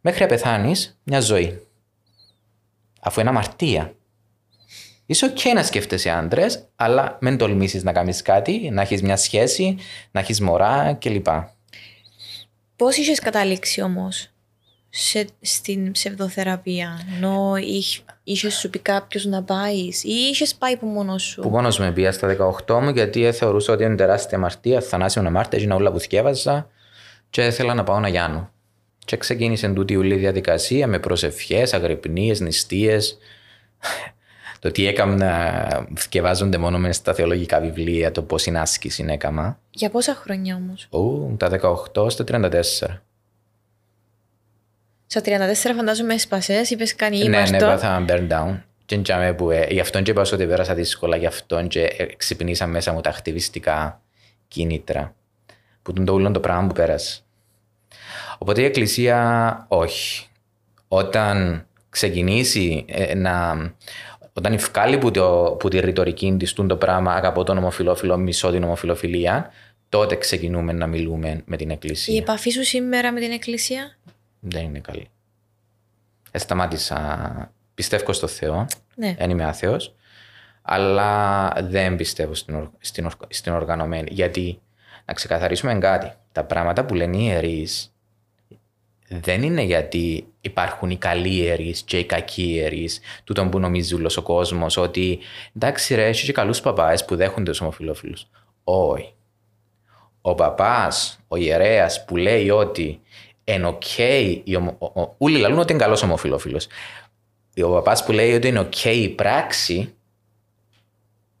[0.00, 1.60] μέχρι να πεθάνεις μια ζωή.
[3.00, 3.94] Αφού είναι αμαρτία.
[5.06, 9.76] Είσαι οκ να σκέφτεσαι άντρες, αλλά μην τολμήσεις να κάνεις κάτι, να έχεις μια σχέση,
[10.10, 11.26] να έχεις μωρά κλπ.
[12.82, 14.28] Πώς είχες καταλήξει όμως
[14.90, 20.86] σε, στην ψευδοθεραπεία, ενώ είχ- είχες σου πει κάποιος να πάεις ή είχες πάει από
[20.86, 22.28] μόνος σου; Που μόνος μου πήγα στα
[22.66, 26.70] 18 μου γιατί ε, θεωρούσα ότι είναι τεράστια αμαρτία, θανάσιμο αμάρτημα, έγινα όλα που θυκεύαζα
[27.30, 28.50] και ήθελα να πάω να γιάνω.
[29.04, 33.18] Και ξεκίνησε τούτη όλη η διαδικασία με προσευχές, αγρυπνίες, νηστείες.
[34.62, 39.58] Το τι έκανα θυκευάζονται μόνο μες στα θεολογικά βιβλία, το πώς είναι άσκηση έκαμα.
[39.70, 41.48] Για πόσα χρόνια όμως; Ού, τα
[41.94, 42.50] 18 στα 34.
[45.06, 47.56] Στα 34 φαντάζομαι έσπασες, είπες κάνει είμαι Ναι, ναι, αυτό.
[47.56, 48.60] έπαθα burn down.
[48.84, 52.04] Και τζάμε που, ε, γι' αυτόν και είπα ότι πέρασα δύσκολα, γι' αυτόν και ε,
[52.04, 54.00] ξυπνήσα μέσα μου τα ακτιβιστικά
[54.48, 55.14] κίνητρα.
[55.82, 57.20] Που τον το ούλον το πράγμα που πέρασε.
[58.38, 60.26] Οπότε η Εκκλησία όχι.
[60.88, 63.54] Όταν ξεκινήσει ε, να...
[64.32, 68.62] Όταν ευκάλει που, το, που τη ρητορική της το πράγμα αγαπώ τον ομοφιλόφιλο, μισώ την
[68.62, 69.50] ομοφιλοφιλία,
[69.88, 72.14] τότε ξεκινούμε να μιλούμε με την Εκκλησία.
[72.14, 73.96] Η επαφή σου σήμερα με την Εκκλησία;
[74.40, 75.08] Δεν είναι καλή.
[76.30, 77.52] Ε, σταμάτησα.
[77.74, 78.66] Πιστεύω στο Θεό.
[78.94, 79.14] Ναι.
[79.18, 79.94] Δεν είμαι άθεος.
[80.62, 84.08] Αλλά δεν πιστεύω στην, ορ- στην, ορ- στην οργανωμένη.
[84.12, 84.60] Γιατί
[85.04, 86.12] να ξεκαθαρίσουμε κάτι.
[86.32, 87.91] Τα πράγματα που λένε οι ιερείς
[89.20, 94.16] δεν είναι γιατί υπάρχουν οι καλοί ιερείς και οι κακοί ιερείς, τούτον που νομίζει όλος
[94.16, 95.18] ο κόσμος, ότι
[95.56, 98.26] εντάξει ρε, έχει και καλούς παπάες που δέχονται τους ομοφυλόφιλους.
[98.64, 99.12] Όχι.
[100.20, 103.00] Ο παπάς, ο ιερέας που λέει ότι
[103.44, 103.98] εν οκ,
[104.44, 106.66] η ομο- ο- ο- όλοι λαλούν ότι είναι καλός ομοφυλόφιλος.
[107.62, 109.94] Ο παπάς που λέει ότι είναι οκ η πράξη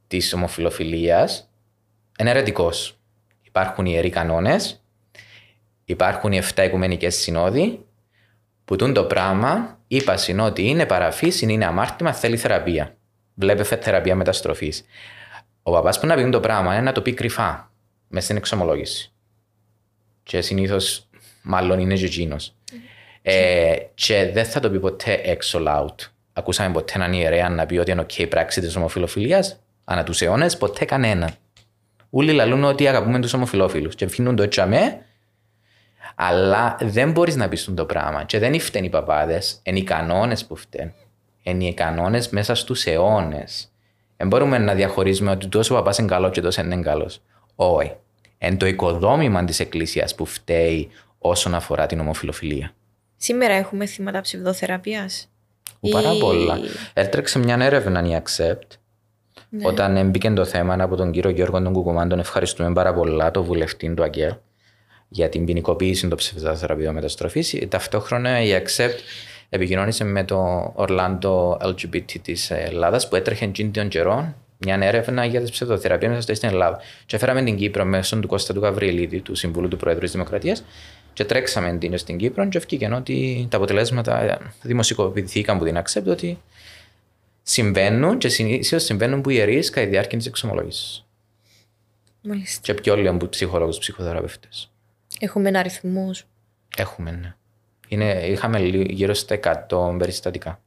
[0.06, 1.50] της ομοφυλοφιλίας
[2.18, 2.96] είναι αιρετικός.
[3.42, 4.81] Υπάρχουν ιεροί κανόνες,
[5.84, 7.84] υπάρχουν οι 7 οικουμενικές συνόδοι
[8.64, 12.96] που τούντο πράγμα είπασιν ότι είναι παρά φύση, είναι αμάρτημα, θέλει θεραπεία.
[13.34, 14.84] Βλέπε θε- θεραπεία μεταστροφής.
[15.62, 17.70] Ο παπάς που να πει το πράγμα είναι να το πει κρυφά,
[18.08, 19.12] μέσα στην εξομολόγηση.
[20.22, 21.08] Και συνήθως
[21.42, 22.54] μάλλον είναι και εκείνος.
[23.22, 25.94] Ε, και δεν θα το πει ποτέ έξω loud.
[26.32, 30.22] Ακούσαμε ποτέ έναν ιερέα να πει ότι είναι ok η πράξη της ομοφιλοφιλίας, ανά τους
[30.22, 31.34] αιώνες, ποτέ κανένα.
[32.10, 35.06] Όλοι λαλούν ότι αγαπούμε τους ομοφιλόφιλους και αφήνουν το τσαμέ,
[36.14, 38.24] αλλά δεν μπορείς να πεις το πράγμα.
[38.24, 40.92] Και δεν φταίνει οι παπάδες, είναι οι κανόνες που φταίνουν.
[41.42, 43.72] Είναι οι κανόνες μέσα στους αιώνες.
[44.16, 47.22] Δεν μπορούμε να διαχωρίζουμε ότι τόσο ο παπάς είναι καλός και τόσο δεν είναι καλός.
[47.54, 47.92] Όχι.
[48.38, 52.74] Είναι το οικοδόμημα της εκκλησίας που φταίει όσον αφορά την ομοφιλοφιλία.
[53.16, 55.26] Σήμερα έχουμε θύματα ψευδοθεραπείας;
[55.80, 56.58] Που Πάρα Ή- πολλά.
[56.92, 58.76] Έτρεξε μια έρευνα η Accept
[59.48, 59.66] Ναι.
[59.66, 62.08] όταν μπήκε το θέμα από τον κύριο Γιώργο τον Κουκουμάν.
[62.08, 64.32] Τον ευχαριστούμε πάρα πολλά, τον βουλευτή του ΑΚΕΛ,
[65.12, 67.66] για την ποινικοποίηση των ψευδοθεραπείων μεταστροφής.
[67.68, 68.98] Ταυτόχρονα η Accept
[69.48, 75.40] επικοινώνησε με το Ορλάντο LGBT της Ελλάδας που έτρεχε εκείνη των καιρών μια έρευνα για
[75.40, 76.80] τις ψευδοθεραπείε μέσα στην Ελλάδα.
[77.06, 80.64] Και φέραμε την Κύπρο μέσω του Κώστα του Γαβριλίδη, του Συμβούλου του Προέδρου της Δημοκρατίας,
[81.12, 86.10] και τρέξαμε την στην Κύπρο και βγήκε ότι τα αποτελέσματα ε, δημοσιοποιηθήκαν από την Accept
[86.10, 86.38] ότι
[87.42, 91.04] συμβαίνουν και συνήθως συμβαίνουν που ιερείς κατά τη διάρκεια της εξομολόγησης.
[92.22, 92.60] Μάλιστα.
[92.62, 94.71] Και πιο λίγο από ψυχολόγους, ψυχοθεραπευτές.
[95.24, 96.24] Έχουμε αριθμούς.
[96.76, 97.34] Έχουμε, ναι.
[97.88, 99.34] Είναι, είχαμε λι- γύρω στα
[99.68, 100.60] 100 περιστατικά.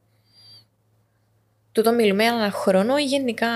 [1.72, 3.46] Τούτο μιλούμε για ένα χρόνο ή γενικά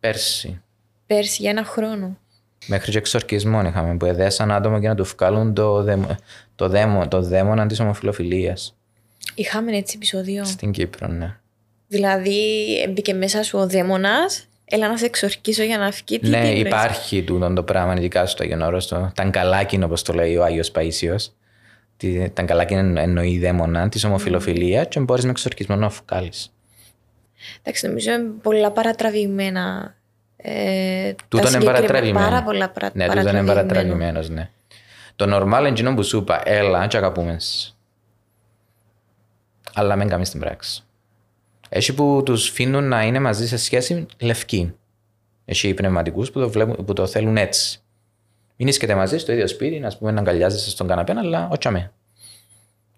[0.00, 0.62] Πέρσι.
[1.06, 2.18] πέρσι για ένα χρόνο;
[2.66, 6.16] Μέχρι και εξορκισμό είχαμε που εδέσαν άτομα για να του βγάλουν το, δαίμο,
[6.54, 8.76] το, δαίμο, το δαίμονα της ομοφιλοφιλίας.
[9.34, 11.36] Είχαμε έτσι επεισόδιο; Στην Κύπρο, ναι.
[11.88, 12.56] Δηλαδή
[12.90, 16.18] μπήκε μέσα σου ο δαίμονας, έλα να σε εξορκίσω για να φύγει.
[16.18, 20.02] Τι, τι ναι, εννοείς; υπάρχει τούτο το πράγμα, ειδικά στο Άγιον Όρος, το ταγκαλάκινο, όπως
[20.02, 21.32] το λέει ο Άγιος Παίσιος.
[22.32, 26.32] Ταγκαλάκινο εννοεί δαίμονα της ομοφιλοφιλίας και μπορείς με εξορκισμό να βγάλει.
[27.62, 29.94] Εντάξει, νομίζω είναι πολλά παρατραβηγμένα.
[30.36, 32.26] Ε, τα Τούτον είναι συγκεκριμένα- παρατραβημένο.
[32.26, 34.50] Πάρα πολλά παρα, Ναι, τούτο είναι παρατραβημένο, ναι.
[35.16, 37.36] Το normal είναι εκείνο που σου είπα, έλα και αγαπούμε.
[37.38, 37.72] σε.
[39.74, 40.84] Αλλά μην κάνεις την πράξη.
[41.76, 44.74] Έχει που τους φύνουν να είναι μαζί σε σχέση λευκή.
[45.44, 47.80] Έχει πνευματικούς που το, βλέπουν, που το θέλουν έτσι.
[48.56, 51.92] Μην είσκετε μαζί στο ίδιο σπίτι, να πούμε να αγκαλιάζεσαι στον καναπέ, αλλά όχι αμέ.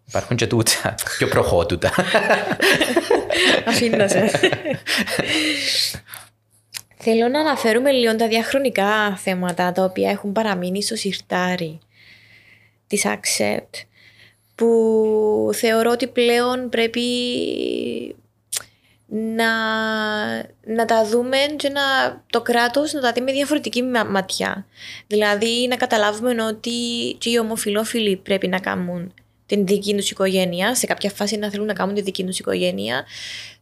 [0.09, 1.93] Υπάρχουν και τούτα, πιο προχώτουτα.
[3.69, 4.31] Αφήνω σε.
[7.05, 11.79] Θέλω να αναφέρουμε λίγο τα διαχρονικά θέματα τα οποία έχουν παραμείνει στο σιρτάρι
[12.87, 13.85] της Accept
[14.55, 17.03] που θεωρώ ότι πλέον πρέπει
[19.09, 19.51] να,
[20.65, 21.83] να τα δούμε και να,
[22.31, 24.67] το κράτος να τα δει με διαφορετική μα- ματιά.
[25.07, 26.71] Δηλαδή να καταλάβουμε ότι
[27.19, 29.15] και οι ομοφιλόφιλοι πρέπει να κάνουν
[29.47, 33.05] την δική τους οικογένεια, σε κάποια φάση να θέλουν να κάνουν τη δική τους οικογένεια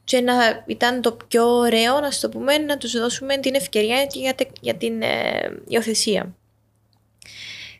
[0.04, 4.34] και να ήταν το πιο ωραίο, να το πούμε, να τους δώσουμε την ευκαιρία για,
[4.34, 6.34] τε- για την ε, υιοθεσία.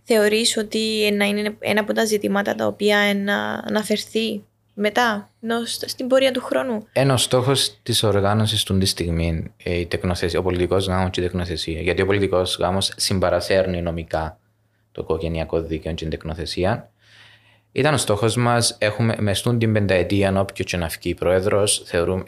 [0.05, 5.89] Θεωρείς ότι να είναι ένα από τα ζητήματα τα οποία να αναφερθεί μετά, ενώ σ-
[5.89, 6.87] στην πορεία του χρόνου.
[6.93, 11.23] Ένας στόχος της οργάνωσης του τη στιγμή, ε, η τεκνοθεσία, ο πολιτικός γάμος και η
[11.23, 11.81] τεκνοθεσία.
[11.81, 14.39] Γιατί ο πολιτικός γάμος συμπαρασέρνει νομικά
[14.93, 16.91] το οικογενειακό δίκαιο και την τεκνοθεσία.
[17.73, 21.83] Ήταν ο στόχος μας, έχουμε μεστούν την πενταετία, όποιο και να βγει πρόεδρος,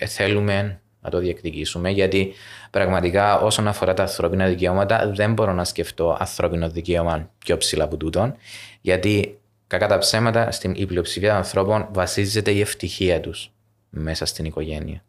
[0.06, 1.90] θέλουμε να το διεκδικήσουμε.
[1.90, 2.32] Γιατί
[2.70, 7.96] πραγματικά, όσον αφορά τα ανθρώπινα δικαιώματα, δεν μπορώ να σκεφτώ ανθρώπινο δικαίωμα πιο ψηλά από
[7.96, 8.35] τούτον.
[8.80, 13.52] Γιατί κακά τα ψέματα, στην η πλειοψηφία των ανθρώπων βασίζεται η ευτυχία τους
[13.90, 15.05] μέσα στην οικογένεια.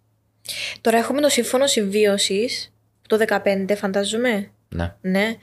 [0.82, 2.72] Τώρα έχουμε το σύμφωνο συμβίωσης
[3.08, 4.52] το 2015, φαντάζομαι.
[4.70, 4.96] Ναι.
[5.02, 5.36] Ναι.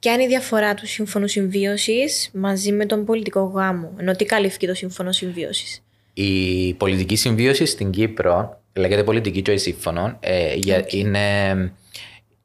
[0.00, 4.66] Ποια είναι η διαφορά του σύμφωνου συμβίωσης μαζί με τον πολιτικό γάμο, ενώ τι καλύφθηκε
[4.66, 10.16] το σύμφωνο συμβίωσης; Η πολιτική συμβίωση στην Κύπρο λέγεται πολιτική ζωή σύμφωνο.
[10.20, 11.52] Ε, για, είναι,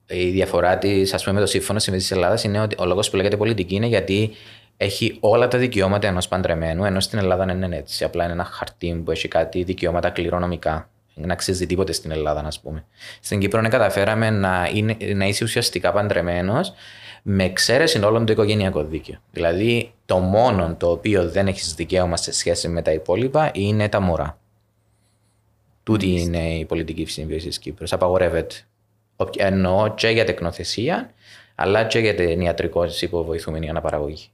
[0.07, 3.09] η διαφορά της, ας πούμε, με το σύμφωνο συμβίωσης της Ελλάδας είναι ότι ο λόγος
[3.09, 4.31] που λέγεται πολιτική είναι γιατί
[4.77, 8.03] έχει όλα τα δικαιώματα ενός παντρεμένου, ενώ στην Ελλάδα δεν είναι έτσι.
[8.03, 10.89] Απλά είναι ένα χαρτί που έχει κάτι δικαιώματα κληρονομικά.
[11.15, 12.85] Δεν αξίζει τίποτε στην Ελλάδα, α πούμε.
[13.21, 16.73] Στην Κύπρο ναι, καταφέραμε να, είναι, να είσαι ουσιαστικά παντρεμένος
[17.23, 19.17] με εξαίρεση όλων το οικογενειακό δίκαιο.
[19.31, 23.99] Δηλαδή, το μόνο το οποίο δεν έχεις δικαίωμα σε σχέση με τα υπόλοιπα είναι τα
[23.99, 24.37] μωρά.
[25.83, 27.85] Τούτη είναι η πολιτική συμβίωση της Κύπρου.
[27.89, 28.55] Απαγορεύεται.
[29.37, 31.11] Εννοώ και για τεκνοθεσία,
[31.55, 34.29] αλλά και για την ιατρικό υποβοηθούμενη αναπαραγωγή.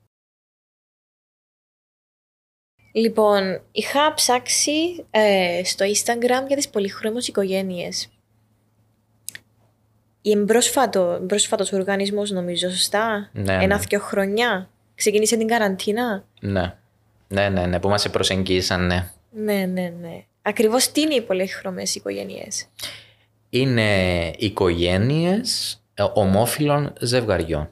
[2.91, 8.08] Λοιπόν, είχα ψάξει ε, στο Instagram για τις πολύχρωμες οικογένειες.
[10.21, 13.84] Η εμπρόσφατο, εμπρόσφατος οργανισμός νομίζω, σωστά; Ναι, Ένα ναι.
[13.88, 14.69] δυο χρονιά.
[14.95, 16.75] Ξεκίνησε την καραντίνα; Ναι.
[17.28, 19.12] Ναι, ναι, ναι, που μας προσεγγίσαν, ναι.
[19.32, 20.23] Ναι, ναι, ναι.
[20.41, 22.67] Ακριβώς τι είναι οι πολύχρωμες οικογένειες;
[23.49, 27.69] Είναι οικογένειες ε, ομόφυλων ζευγαριών.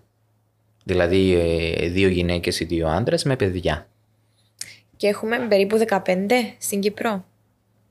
[0.84, 3.88] Δηλαδή ε, δύο γυναίκες ή δύο άντρες με παιδιά.
[4.98, 6.00] Και έχουμε περίπου 15
[6.58, 7.26] στην Κύπρο.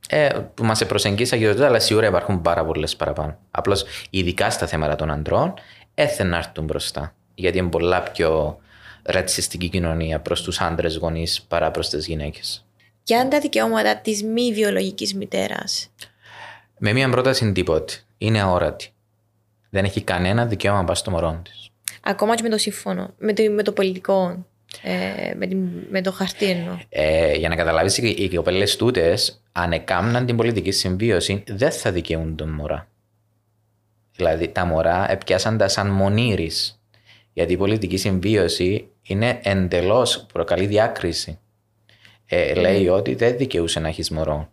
[0.09, 3.39] Ε, που μας προσεγγίσαν και τότε, αλλά σίγουρα υπάρχουν πάρα πολλές παραπάνω.
[3.51, 5.55] Απλώς ειδικά στα θέματα των αντρών,
[5.95, 7.15] έθεν να έρθουν μπροστά.
[7.35, 8.59] Γιατί είναι πολλά πιο
[9.03, 12.65] ρατσιστική κοινωνία προς τους άντρες γονείς παρά προς τις γυναίκες.
[13.05, 15.91] Ποια είναι τα δικαιώματα της μη βιολογικής μητέρας.
[16.79, 17.95] Με μία πρόταση τίποτε.
[18.19, 18.91] Είναι αόρατη.
[19.71, 21.71] Δεν έχει κανένα δικαίωμα να πάει στο μωρό της.
[22.03, 24.47] Ακόμα και με το σύμφωνο, με το, με το πολιτικό,
[24.83, 26.77] ε, με, την- με το χαρτί εννοώ.
[26.89, 31.93] Ε, για να καταλάβεις, οι, οι κοπέλες τούτες, αν εκάμναν την πολιτική συμβίωση, δεν θα
[31.93, 32.89] δικαιούν τον μωρά.
[34.17, 36.81] Δηλαδή, τα μωρά έπιασαν τα σαν μονήρης.
[37.33, 41.39] Γιατί η πολιτική συμβίωση είναι εντελώς προκαλεί διάκριση.
[42.27, 44.51] Ε, λέει ότι δεν δικαιούσαι να έχεις μωρό.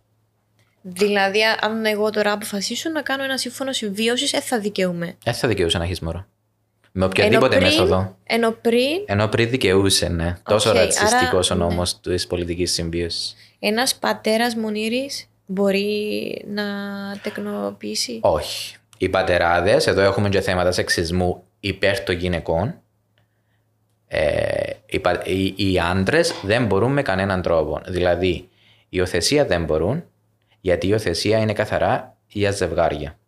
[0.82, 5.16] Δηλαδή, αν εγώ τώρα αποφασίσω να κάνω ένα σύμφωνο συμβίωσης, δεν θα δικαιούμαι.
[5.24, 6.26] Δεν θα δικαιούσαι να έχεις μωρό.
[6.96, 8.16] Με οποιαδήποτε πριν- μέθοδο.
[8.24, 10.34] Ενώ πριν Ενώ πριν δικαιούσε, ναι.
[10.42, 13.34] Τόσο Οκ, ρατσιστικός ο άρα, νόμος της πολιτικής συμβίωσης.
[13.58, 15.10] ένας πατέρας μονήρη
[15.46, 16.64] μπορεί να
[17.22, 18.76] τεκνοποιήσει; Όχι.
[18.98, 22.74] Οι πατεράδες, εδώ έχουμε και θέματα σεξισμού υπέρ των γυναικών.
[24.06, 27.80] Ε, οι, πα- οι, οι άντρες δεν μπορούν με κανέναν τρόπο.
[27.86, 28.48] Δηλαδή, η
[28.88, 30.04] υιοθεσία δεν μπορούν,
[30.60, 33.18] γιατί η υιοθεσία είναι καθαρά για ζευγάρια.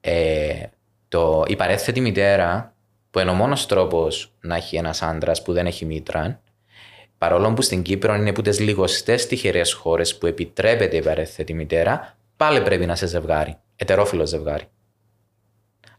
[0.00, 0.62] Ε,
[1.08, 2.72] το, η παρέθετη μητέρα,
[3.10, 6.40] που είναι ο μόνος τρόπος να έχει ένας άντρας που δεν έχει μήτρα,
[7.18, 12.16] παρόλο που στην Κύπρο είναι από τι λιγοστές τυχερές χώρες που επιτρέπεται η παρέθετη μητέρα,
[12.36, 13.56] πάλι πρέπει να είσαι ζευγάρι.
[13.76, 14.64] Ετερόφιλος ζευγάρι.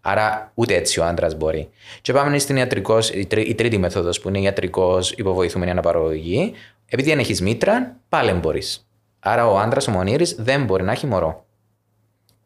[0.01, 1.69] Άρα ούτε έτσι ο άντρας μπορεί.
[2.01, 6.53] Και πάμε στην ιατρικώς, η, τρί- η τρίτη μέθοδος που είναι ιατρικώς υποβοηθούμενη αναπαραγωγή.
[6.85, 8.87] Επειδή δεν έχεις μήτρα, πάλι εν μπορείς.
[9.19, 11.45] Άρα ο άντρας, ο μονήρης, δεν μπορεί να έχει μωρό.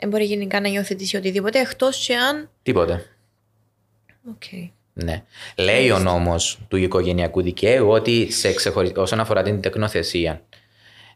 [0.03, 2.49] Δεν μπορεί γενικά να υιοθετήσει οτιδήποτε εκτός και αν.
[2.63, 3.05] Τίποτε.
[4.29, 4.43] Οκ.
[4.93, 5.23] Ναι.
[5.57, 8.91] Λέει ο νόμος του οικογενειακού δικαίου ότι σε ξεχωρι...
[8.95, 10.41] όσον αφορά την τεκνοθεσία,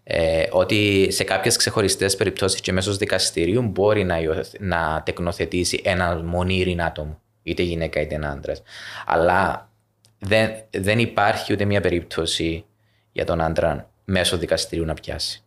[0.03, 6.15] ε, ότι σε κάποιες ξεχωριστές περιπτώσεις και μέσω δικαστηρίου μπορεί να, υιοθε- να τεκνοθετήσει ένα
[6.15, 8.61] μονήριν άτομο, είτε γυναίκα είτε άντρας.
[9.05, 9.69] Αλλά
[10.19, 12.65] δεν, δεν υπάρχει ούτε μία περίπτωση
[13.11, 15.41] για τον άντρα μέσω δικαστηρίου να πιάσει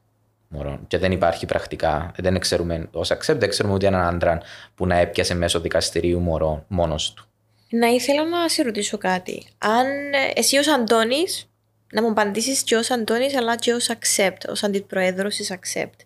[0.51, 0.81] μωρό.
[0.87, 4.41] Και δεν υπάρχει πρακτικά, δεν ξέρουμε, ως accept, δεν ξέρουμε ούτε έναν άντρα
[4.75, 7.25] που να έπιασε μέσω δικαστηρίου μωρό μόνος του.
[7.71, 9.47] Να ήθελα να σε ρωτήσω κάτι.
[9.59, 11.49] Αν ε, εσύ ως Αντώνης,
[11.93, 16.05] να μου απαντήσεις και ως Αντώνης αλλά και ως Accept, ως αντιπροέδρος της Accept.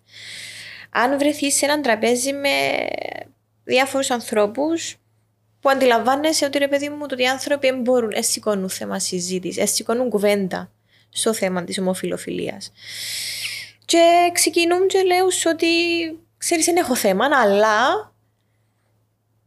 [0.89, 2.49] Αν βρεθείς σε έναν τραπέζι με
[3.63, 4.95] διάφορους ανθρώπους
[5.59, 9.55] που αντιλαμβάνεσαι ότι ρε παιδί μου, ότι οι άνθρωποι δεν μπορούν, δεν σηκώνουν θέμα συζήτησης,
[9.55, 10.71] δεν σηκώνουν κουβέντα
[11.09, 12.71] στο θέμα της ομοφιλοφιλίας.
[13.85, 15.67] Και ξεκινούν και λέω σου ότι
[16.37, 18.11] ξέρεις δεν έχω θέμα, αλλά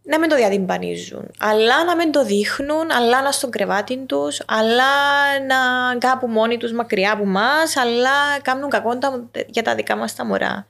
[0.03, 4.85] να μην το διατυμπανίζουν, αλλά να μην το δείχνουν, αλλά να στο κρεβάτι τους, αλλά
[5.47, 5.57] να
[5.99, 10.25] κάπου μόνοι τους μακριά από μας, αλλά κάνουν κακό τα- για τα δικά μας τα
[10.25, 10.67] μωρά.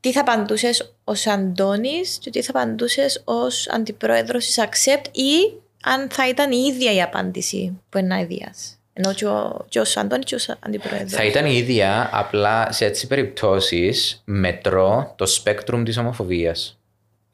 [0.00, 6.08] Τι θα απαντούσες ως Αντώνης και τι θα απαντούσες ως αντιπρόεδρος της Accept ή αν
[6.10, 8.75] θα ήταν η ίδια η απάντηση που είναι αηδίας.
[8.98, 11.12] Ενώ και, ο, και ως Αντώνης και ως αντιπρόεδρος.
[11.12, 16.78] Θα ήταν η ίδια, απλά σε έτσι περιπτώσεις μετρώ το σπέκτρουμ της ομοφοβίας.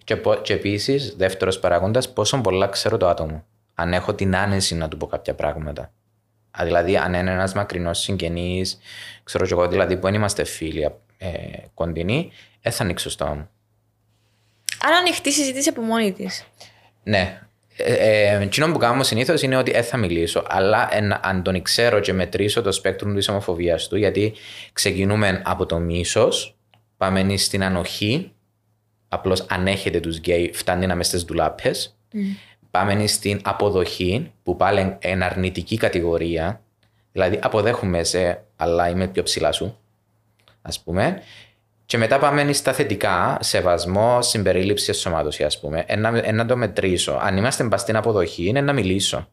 [0.04, 3.44] Και, πο- και επίσης, δεύτερος παράγοντας, πόσο πολλά ξέρω το άτομο.
[3.74, 5.82] Αν έχω την άνεση να του πω κάποια πράγματα.
[6.60, 8.78] Α, Δηλαδή, αν είναι ένας μακρινός συγγενής,
[9.24, 11.28] ξέρω κι εγώ, δηλαδή που δεν είμαστε φίλοι ε,
[11.74, 13.48] κοντινοί, δεν θα ανοίξω στο μου.
[14.84, 16.44] Αν ανοιχτή συζήτηση από μόνη της.
[17.02, 17.40] Ναι.
[17.76, 20.44] Ε, ε, εκείνο που κάνω συνήθως είναι ότι δεν θα μιλήσω.
[20.48, 24.32] Αλλά εν- αν τον ξέρω και μετρήσω το σπέκτρουμ της ομοφοβίας του, γιατί
[24.72, 26.56] ξεκινούμε από το μίσος,
[26.96, 28.32] πάμε στην ανοχή,
[29.08, 31.96] απλώς ανέχεται τους γκέι, φτάνει να μες στις ντουλάπες.
[32.70, 36.60] Πάμε στην αποδοχή, που πάλι είναι αρνητική κατηγορία.
[37.12, 39.78] Δηλαδή, αποδέχομαι σε, αλλά είμαι πιο ψηλά σου,
[40.62, 41.22] ας πούμε.
[41.92, 45.84] Και μετά πάμε στα θετικά, σεβασμό, συμπερίληψη, ενσωμάτωση, ας πούμε.
[45.86, 47.18] Ένα, ένα το μετρήσω.
[47.22, 49.28] Αν είμαστε μπας στην αποδοχή, είναι να μιλήσω.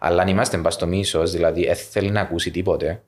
[0.00, 3.02] Αλλά αν είμαστε μπας στο μίσος, δηλαδή δεν θέλει να ακούσει τίποτε,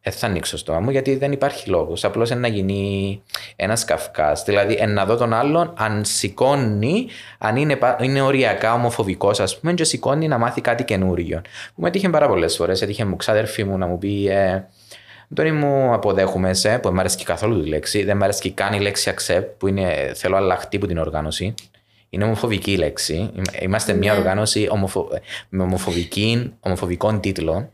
[0.00, 2.04] δεν θα ανοίξω στο μου γιατί δεν υπάρχει λόγος.
[2.04, 3.22] Απλώς να γίνει
[3.56, 4.44] ένας καυκάς.
[4.44, 7.06] Δηλαδή, να δω τον άλλον αν σηκώνει,
[7.38, 11.42] αν είναι, είναι οριακά ομοφοβικός, ας πούμε, και σηκώνει να μάθει κάτι καινούριο.
[11.74, 12.82] Που με τύχε πάρα πολλές φορές.
[12.82, 14.26] Έτυχε μου ξάδερφή μου να μου πει.
[14.28, 14.64] Ε,
[15.34, 18.72] τον μου αποδέχομαι σε, που δεν μου αρέσει καθόλου τη λέξη, δεν μου αρέσει καν
[18.72, 21.54] η λέξη accept, που είναι θέλω αλλάχτη που την οργάνωση.
[22.10, 23.30] Είναι ομοφοβική λέξη.
[23.60, 24.18] Είμαστε μια ναι.
[24.18, 25.08] οργάνωση ομοφο...
[25.48, 27.70] με ομοφοβική, ομοφοβικών τίτλων.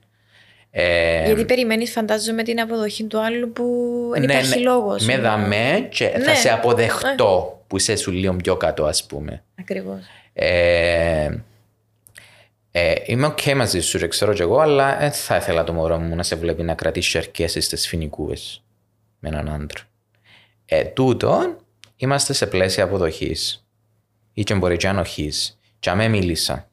[0.71, 3.65] Ε, Γιατί περιμένεις, φαντάζομαι, την αποδοχή του άλλου που
[4.13, 5.05] δεν ναι, υπάρχει ναι, λόγος.
[5.05, 6.35] Με δαμέ και θα ναι.
[6.35, 7.65] σε αποδεχτώ ε.
[7.67, 9.43] που είσαι σου λίγο πιο κάτω, ας πούμε.
[9.61, 10.01] Ακριβώς.
[10.33, 11.31] Ε,
[12.71, 16.15] ε, είμαι okay μαζί σου, ξέρω κι εγώ, αλλά δεν θα ήθελα το μωρό μου
[16.15, 18.37] να σε βλέπει να κρατείς σιέρκα στις Φοινικούδες
[19.19, 19.83] με έναν άντρα.
[20.65, 21.57] Ε, τούτο
[21.97, 23.67] είμαστε σε πλαίσια αποδοχής
[24.33, 25.59] ή και μπορεί και ανοχής.
[25.79, 26.69] Και αμέ μίλησα.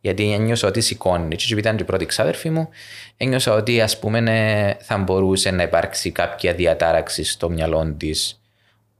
[0.00, 1.36] Γιατί ένιωσα ότι σηκώνει.
[1.36, 2.68] Και επειδή ήταν και η πρώτη ξάδερφή μου,
[3.16, 8.40] ένιωσα ότι ας πούμε ναι, θα μπορούσε να υπάρξει κάποια διατάραξη στο μυαλό της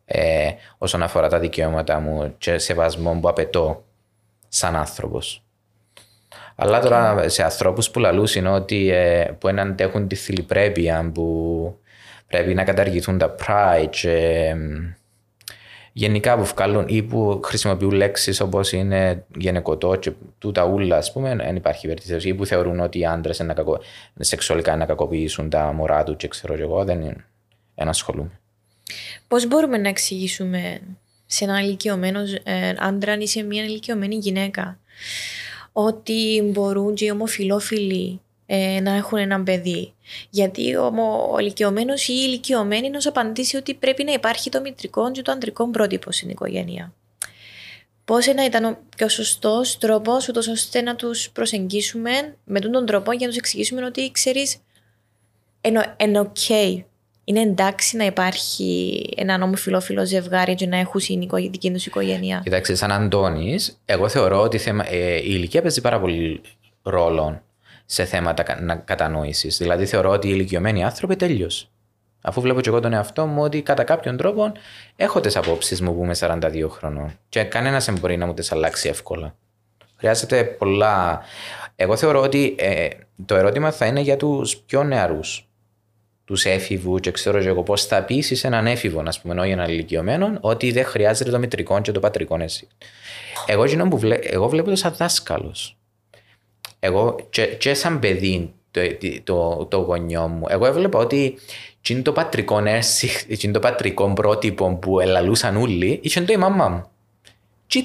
[0.04, 3.84] ε, όσον αφορά τα δικαιώματα μου και σεβασμό που απαιτώ
[4.48, 5.41] σαν άνθρωπος.
[6.56, 11.76] Αλλά τώρα σε ανθρώπους που λαλούσαν ότι ε, που αντέχουν τη θηλυπρέπεια, που
[12.26, 14.54] πρέπει να καταργηθούν τα pride και
[15.92, 21.36] γενικά που βγάλουν ή που χρησιμοποιούν λέξεις όπως είναι γενεκοτό και τούτα ούλα, ας πούμε,
[21.36, 22.28] δεν υπάρχει βελτίωση.
[22.28, 23.80] Ή που θεωρούν ότι οι άντρες είναι κακο...
[24.18, 27.24] σεξουαλικά να κακοποιήσουν τα μωρά τους και ξέρω εγώ, δεν είναι.
[27.74, 28.40] Ένα ασχολούμαι.
[29.28, 30.80] Πώς μπορούμε να εξηγήσουμε
[31.26, 34.78] σε έναν ηλικιωμένος ε, άντρα ή σε μια ηλικιωμένη γυναίκα;
[35.72, 39.92] Ότι μπορούν και οι ομοφιλόφιλοι ε, να έχουν ένα παιδί.
[40.30, 40.92] Γιατί ο,
[41.32, 45.32] ο ηλικιωμένος ή η ηλικιωμένη να απαντήσει ότι πρέπει να υπάρχει το μητρικό και το
[45.32, 46.92] αντρικό πρότυπο στην οικογένεια.
[48.04, 53.12] Πώς να ήταν ο πιο σωστός τρόπος, ούτως ώστε να τους προσεγγίσουμε με τον τρόπο
[53.12, 54.56] για να τους εξηγήσουμε ότι ξέρεις,
[55.96, 56.37] είναι οκ.
[57.24, 61.00] Είναι εντάξει να υπάρχει ένα ομοφυλόφιλο ζευγάρι και να έχουν
[61.38, 65.80] τη δική τους οικογένεια; Κοιτάξτε, σαν Αντώνης, εγώ θεωρώ ότι θέμα, ε, η ηλικία παίζει
[65.80, 66.40] πάρα πολύ
[66.82, 67.42] ρόλο
[67.87, 68.42] σε θέματα
[68.85, 69.56] κατανόησης.
[69.56, 71.50] Δηλαδή, θεωρώ ότι οι ηλικιωμένοι άνθρωποι τελείωσε.
[72.22, 74.52] Αφού βλέπω και εγώ τον εαυτό μου ότι κατά κάποιον τρόπο
[74.96, 77.18] έχω τις απόψεις μου που είμαι 42 χρονών.
[77.28, 79.35] Και κανένας δεν μπορεί να μου τις αλλάξει εύκολα.
[79.96, 81.20] Χρειάζεται πολλά.
[81.76, 82.88] Εγώ θεωρώ ότι ε,
[83.26, 85.46] το ερώτημα θα είναι για τους πιο νεαρούς.
[86.24, 90.38] Τους έφηβου, και ξέρω εγώ πώς θα πείσει έναν έφηβο, α πούμε, όχι έναν ηλικιωμένο,
[90.40, 92.68] ότι δεν χρειάζεται το μητρικό και το πατρικό εσύ.
[93.46, 93.64] Εγώ,
[94.22, 95.76] εγώ βλέπω το σαν δάσκαλος
[96.85, 98.80] εγώ και, και σαν παιδί το,
[99.24, 101.38] το, το, γονιό μου, εγώ έβλεπα ότι
[101.88, 102.61] είναι το πατρικό
[103.40, 106.87] είναι το πατρικό πρότυπο που ελαλούσαν όλοι, ήταν το η μαμά μου.
[107.66, 107.78] Τι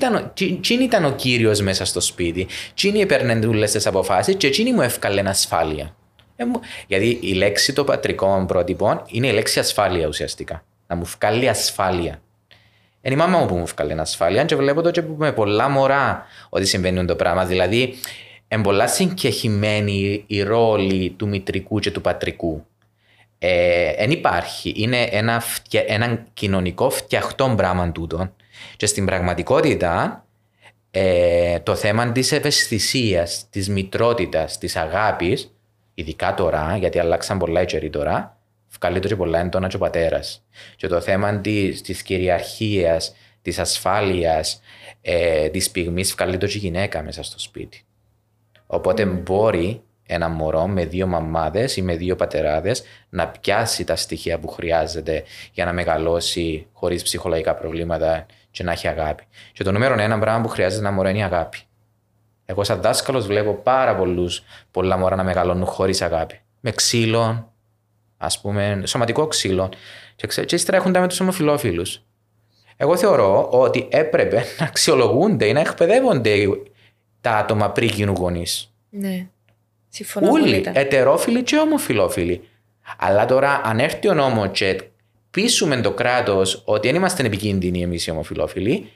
[0.84, 5.30] ήταν, ο κύριος μέσα στο σπίτι, τι έπαιρνε όλες τις αποφάσεις και τι μου έφκαλε
[5.30, 5.96] ασφάλεια.
[6.40, 6.46] Ε,
[6.88, 10.64] γιατί η λέξη των πατρικών πρότυπων είναι η λέξη ασφάλεια ουσιαστικά.
[10.88, 12.22] Να μου βγάλει ασφάλεια.
[13.02, 16.26] Είναι η μάμα μου που μου βγάλει ασφάλεια και βλέπω το και με πολλά μωρά
[16.50, 17.46] ότι συμβαίνει το πράγμα.
[17.46, 17.94] Δηλαδή,
[18.48, 22.66] είναι πολλά συγκεχημένη η ρόλη του μητρικού και του πατρικού.
[23.40, 24.74] Δεν ε, υπάρχει.
[24.76, 25.44] Είναι ένα,
[25.88, 28.32] ένα κοινωνικό φτιαχτό πράγμα τούτο.
[28.76, 30.26] Και στην πραγματικότητα
[30.92, 35.52] ε, το θέμα της ευαισθησίας, της μητρότητας, της αγάπης,
[36.00, 38.38] ειδικά τώρα, γιατί αλλάξαν πολλά οι τώρα,
[38.80, 40.44] βγάλει το και πολλά έντονα και ο πατέρας.
[40.76, 44.62] Και το θέμα της κυριαρχίας, της ασφάλειας,
[45.02, 47.86] ε, της πυγμής, βγάλει το και η γυναίκα μέσα στο σπίτι.
[48.68, 54.40] Οπότε μπορεί ένα μωρό με δύο μαμάδες ή με δύο πατεράδες να πιάσει τα στοιχεία
[54.40, 59.24] που χρειάζεται για να μεγαλώσει χωρίς ψυχολογικά προβλήματα και να έχει αγάπη.
[59.54, 61.67] Και το νούμερο ένα πράγμα που χρειάζεται ένα μωρό είναι η αγάπη.
[62.50, 66.40] Εγώ, σαν δάσκαλος, βλέπω πάρα πολλούς πολλά μωρά να μεγαλώνουν χωρίς αγάπη.
[66.60, 67.54] Με ξύλο,
[68.18, 69.70] ας πούμε, σωματικό ξύλο.
[70.16, 72.02] Και, και ύστερα έχουν με τους ομοφυλόφιλους.
[72.78, 76.48] Εγώ θεωρώ ότι έπρεπε να αξιολογούνται ή να εκπαιδεύονται
[77.22, 78.74] τα άτομα πριν γίνουν γονείς.
[78.90, 79.28] Ναι.
[79.90, 82.48] Συμφωνώ Όλοι, ετερόφιλοι και ομοφιλόφιλοι.
[82.98, 84.84] Αλλά τώρα, αν έρθει ο νόμος και
[85.32, 88.92] πείσουμε το κράτος ότι δεν είμαστε επικίνδυνοι εμείς οι ομοφιλόφιλοι,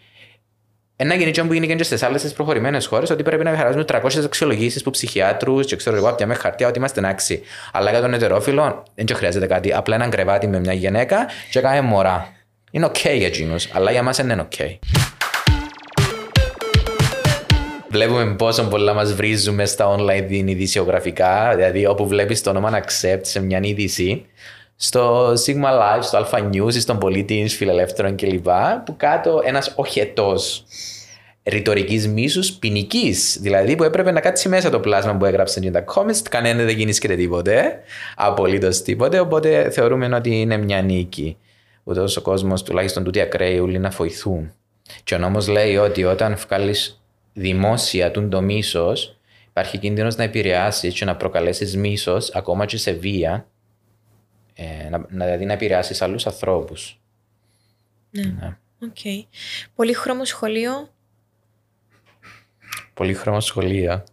[1.03, 3.99] ένα γίνει και που γίνει και στις άλλες προχωρημένες χώρες ότι πρέπει να χαράζουν 300
[4.25, 7.41] αξιολογήσεις που ψυχιάτρους και ξέρω εγώ από μια χαρτιά ότι είμαστε άξιοι.
[7.71, 9.73] Αλλά για τον ετερόφιλο δεν χρειάζεται κάτι.
[9.73, 12.27] Απλά έναν κρεβάτι με μια γυναίκα και κάνει μωρά.
[12.71, 14.51] Είναι οκ okay για εκείνους, αλλά για μας δεν είναι οκ.
[14.57, 14.77] Okay
[17.91, 21.55] βλέπουμε πόσο πολλά μας βρίζουμε στα online ειδησιογραφικά.
[21.55, 24.25] Δηλαδή, όπου βλέπεις το όνομα Accept σε μια είδηση,
[24.83, 28.47] στο Sigma Live, στο Alpha News, στον πολίτη φιλελεύθερων κλπ.
[28.85, 30.63] Που κάτω ένας οχετός
[31.43, 33.37] ρητορικής μίσους ποινικής.
[33.41, 36.75] Δηλαδή που έπρεπε να κάτσει μέσα το πλάσμα που έγραψε και τα comments, κανένα δεν
[36.75, 37.79] γίνεις τίποτε.
[38.15, 39.19] Απολύτως τίποτε.
[39.19, 41.37] Οπότε θεωρούμε ότι είναι μια νίκη.
[41.83, 44.53] Ούτως ο κόσμος, τουλάχιστον τούτοι ακραίοι, όλοι να βοηθούν.
[45.03, 47.01] Και ο νόμος λέει ότι όταν βγάλεις
[47.33, 49.17] δημόσια του το μίσος,
[49.49, 53.45] υπάρχει κίνδυνος να επηρεάσεις και να προκαλέσεις μίσος ακόμα και σε βία.
[54.61, 57.01] Ε, να, δηλαδή να επηρεάσεις άλλους ανθρώπους.
[58.09, 58.23] Ναι.
[58.23, 58.57] ναι.
[58.93, 59.25] Okay.
[59.75, 60.89] Πολύχρωμο σχολείο.
[62.93, 64.03] Πολύχρωμο σχολείο.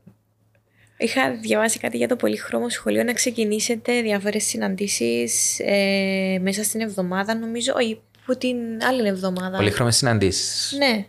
[0.98, 7.34] Είχα διαβάσει κάτι για το πολύχρωμο σχολείο να ξεκινήσετε διάφορες συναντήσεις ε, μέσα στην εβδομάδα
[7.34, 8.56] νομίζω, όχι που την
[8.88, 9.56] άλλη εβδομάδα.
[9.56, 10.72] Πολύχρωμες συναντήσεις.
[10.78, 11.06] Ναι.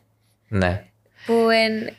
[0.48, 0.86] Ναι.
[1.26, 1.34] Που,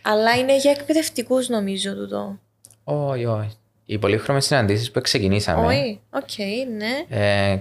[0.03, 2.39] αλλά είναι για εκπαιδευτικούς νομίζω τούτο.
[2.85, 3.57] Όχι, όχι.
[3.91, 5.67] Οι πολύχρωμες συναντήσεις που ξεκινήσαμε.
[5.67, 7.19] Όχι, okay, ναι.
[7.19, 7.59] Ε,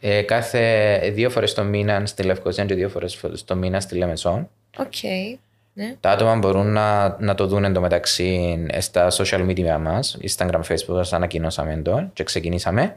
[0.00, 4.48] ε, κάθε δύο φορές το μήνα στη Λευκοσία και δύο φορές το μήνα στη Λεμεσόν.
[4.78, 5.38] Okay.
[5.72, 5.96] Ναι.
[6.00, 11.80] Τα άτομα μπορούν να, να το δουν εντωμεταξύ στα social media μας, Instagram, Facebook, ανακοινώσαμε
[11.84, 12.94] το και ξεκινήσαμε.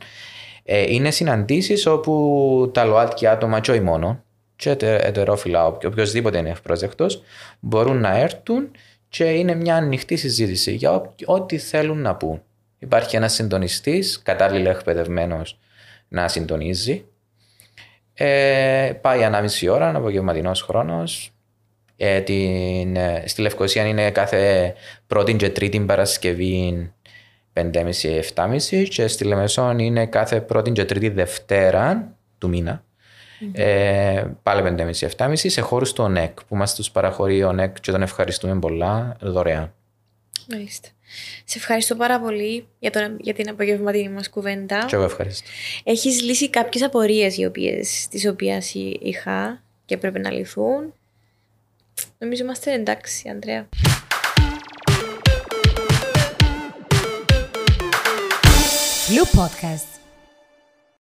[0.63, 4.23] Ε, είναι συναντήσεις όπου τα ΛΟΑΤΚΙ άτομα, και όχι μόνο,
[4.55, 7.23] και ετερόφιλα, οποιοδήποτε είναι ευπρόσδεκτος,
[7.59, 8.71] μπορούν να έρθουν
[9.09, 12.41] και είναι μια ανοιχτή συζήτηση για ό,τι θέλουν να πούν.
[12.79, 15.59] Υπάρχει ένας συντονιστής, κατάλληλα εκπαιδευμένος
[16.07, 17.05] να συντονίζει.
[18.13, 21.31] Ε, πάει ανάμιση ώρα, ένα απογευματινός χρόνος.
[21.97, 24.73] Ε, την, ε, στη Λευκοσία είναι κάθε
[25.07, 26.91] πρώτη και τρίτη Παρασκευή
[27.53, 32.83] 5.30-7.30 και στη Λεμεσόν είναι κάθε πρώτη και τρίτη Δευτέρα του μήνα.
[33.39, 33.51] Mm-hmm.
[33.53, 34.75] Ε, πάλι
[35.17, 39.17] 5.30-7.30 σε χώρους του ΟΝΕΚ που μας τους παραχωρεί ο ΟΝΕΚ και τον ευχαριστούμε πολλά
[39.21, 39.73] δωρεάν.
[40.51, 40.87] Μάλιστα.
[41.43, 44.85] Σε ευχαριστώ πάρα πολύ για, τον, για την απογευματινή μας κουβέντα.
[44.87, 45.49] Και εγώ ευχαριστώ.
[45.83, 47.37] Έχεις λύσει κάποιες απορίες
[48.09, 50.93] τις οποίες είχα και πρέπει να λυθούν.
[52.17, 53.67] Νομίζω είμαστε εντάξει, Ανδρέα.
[59.09, 60.06] Blue Podcast.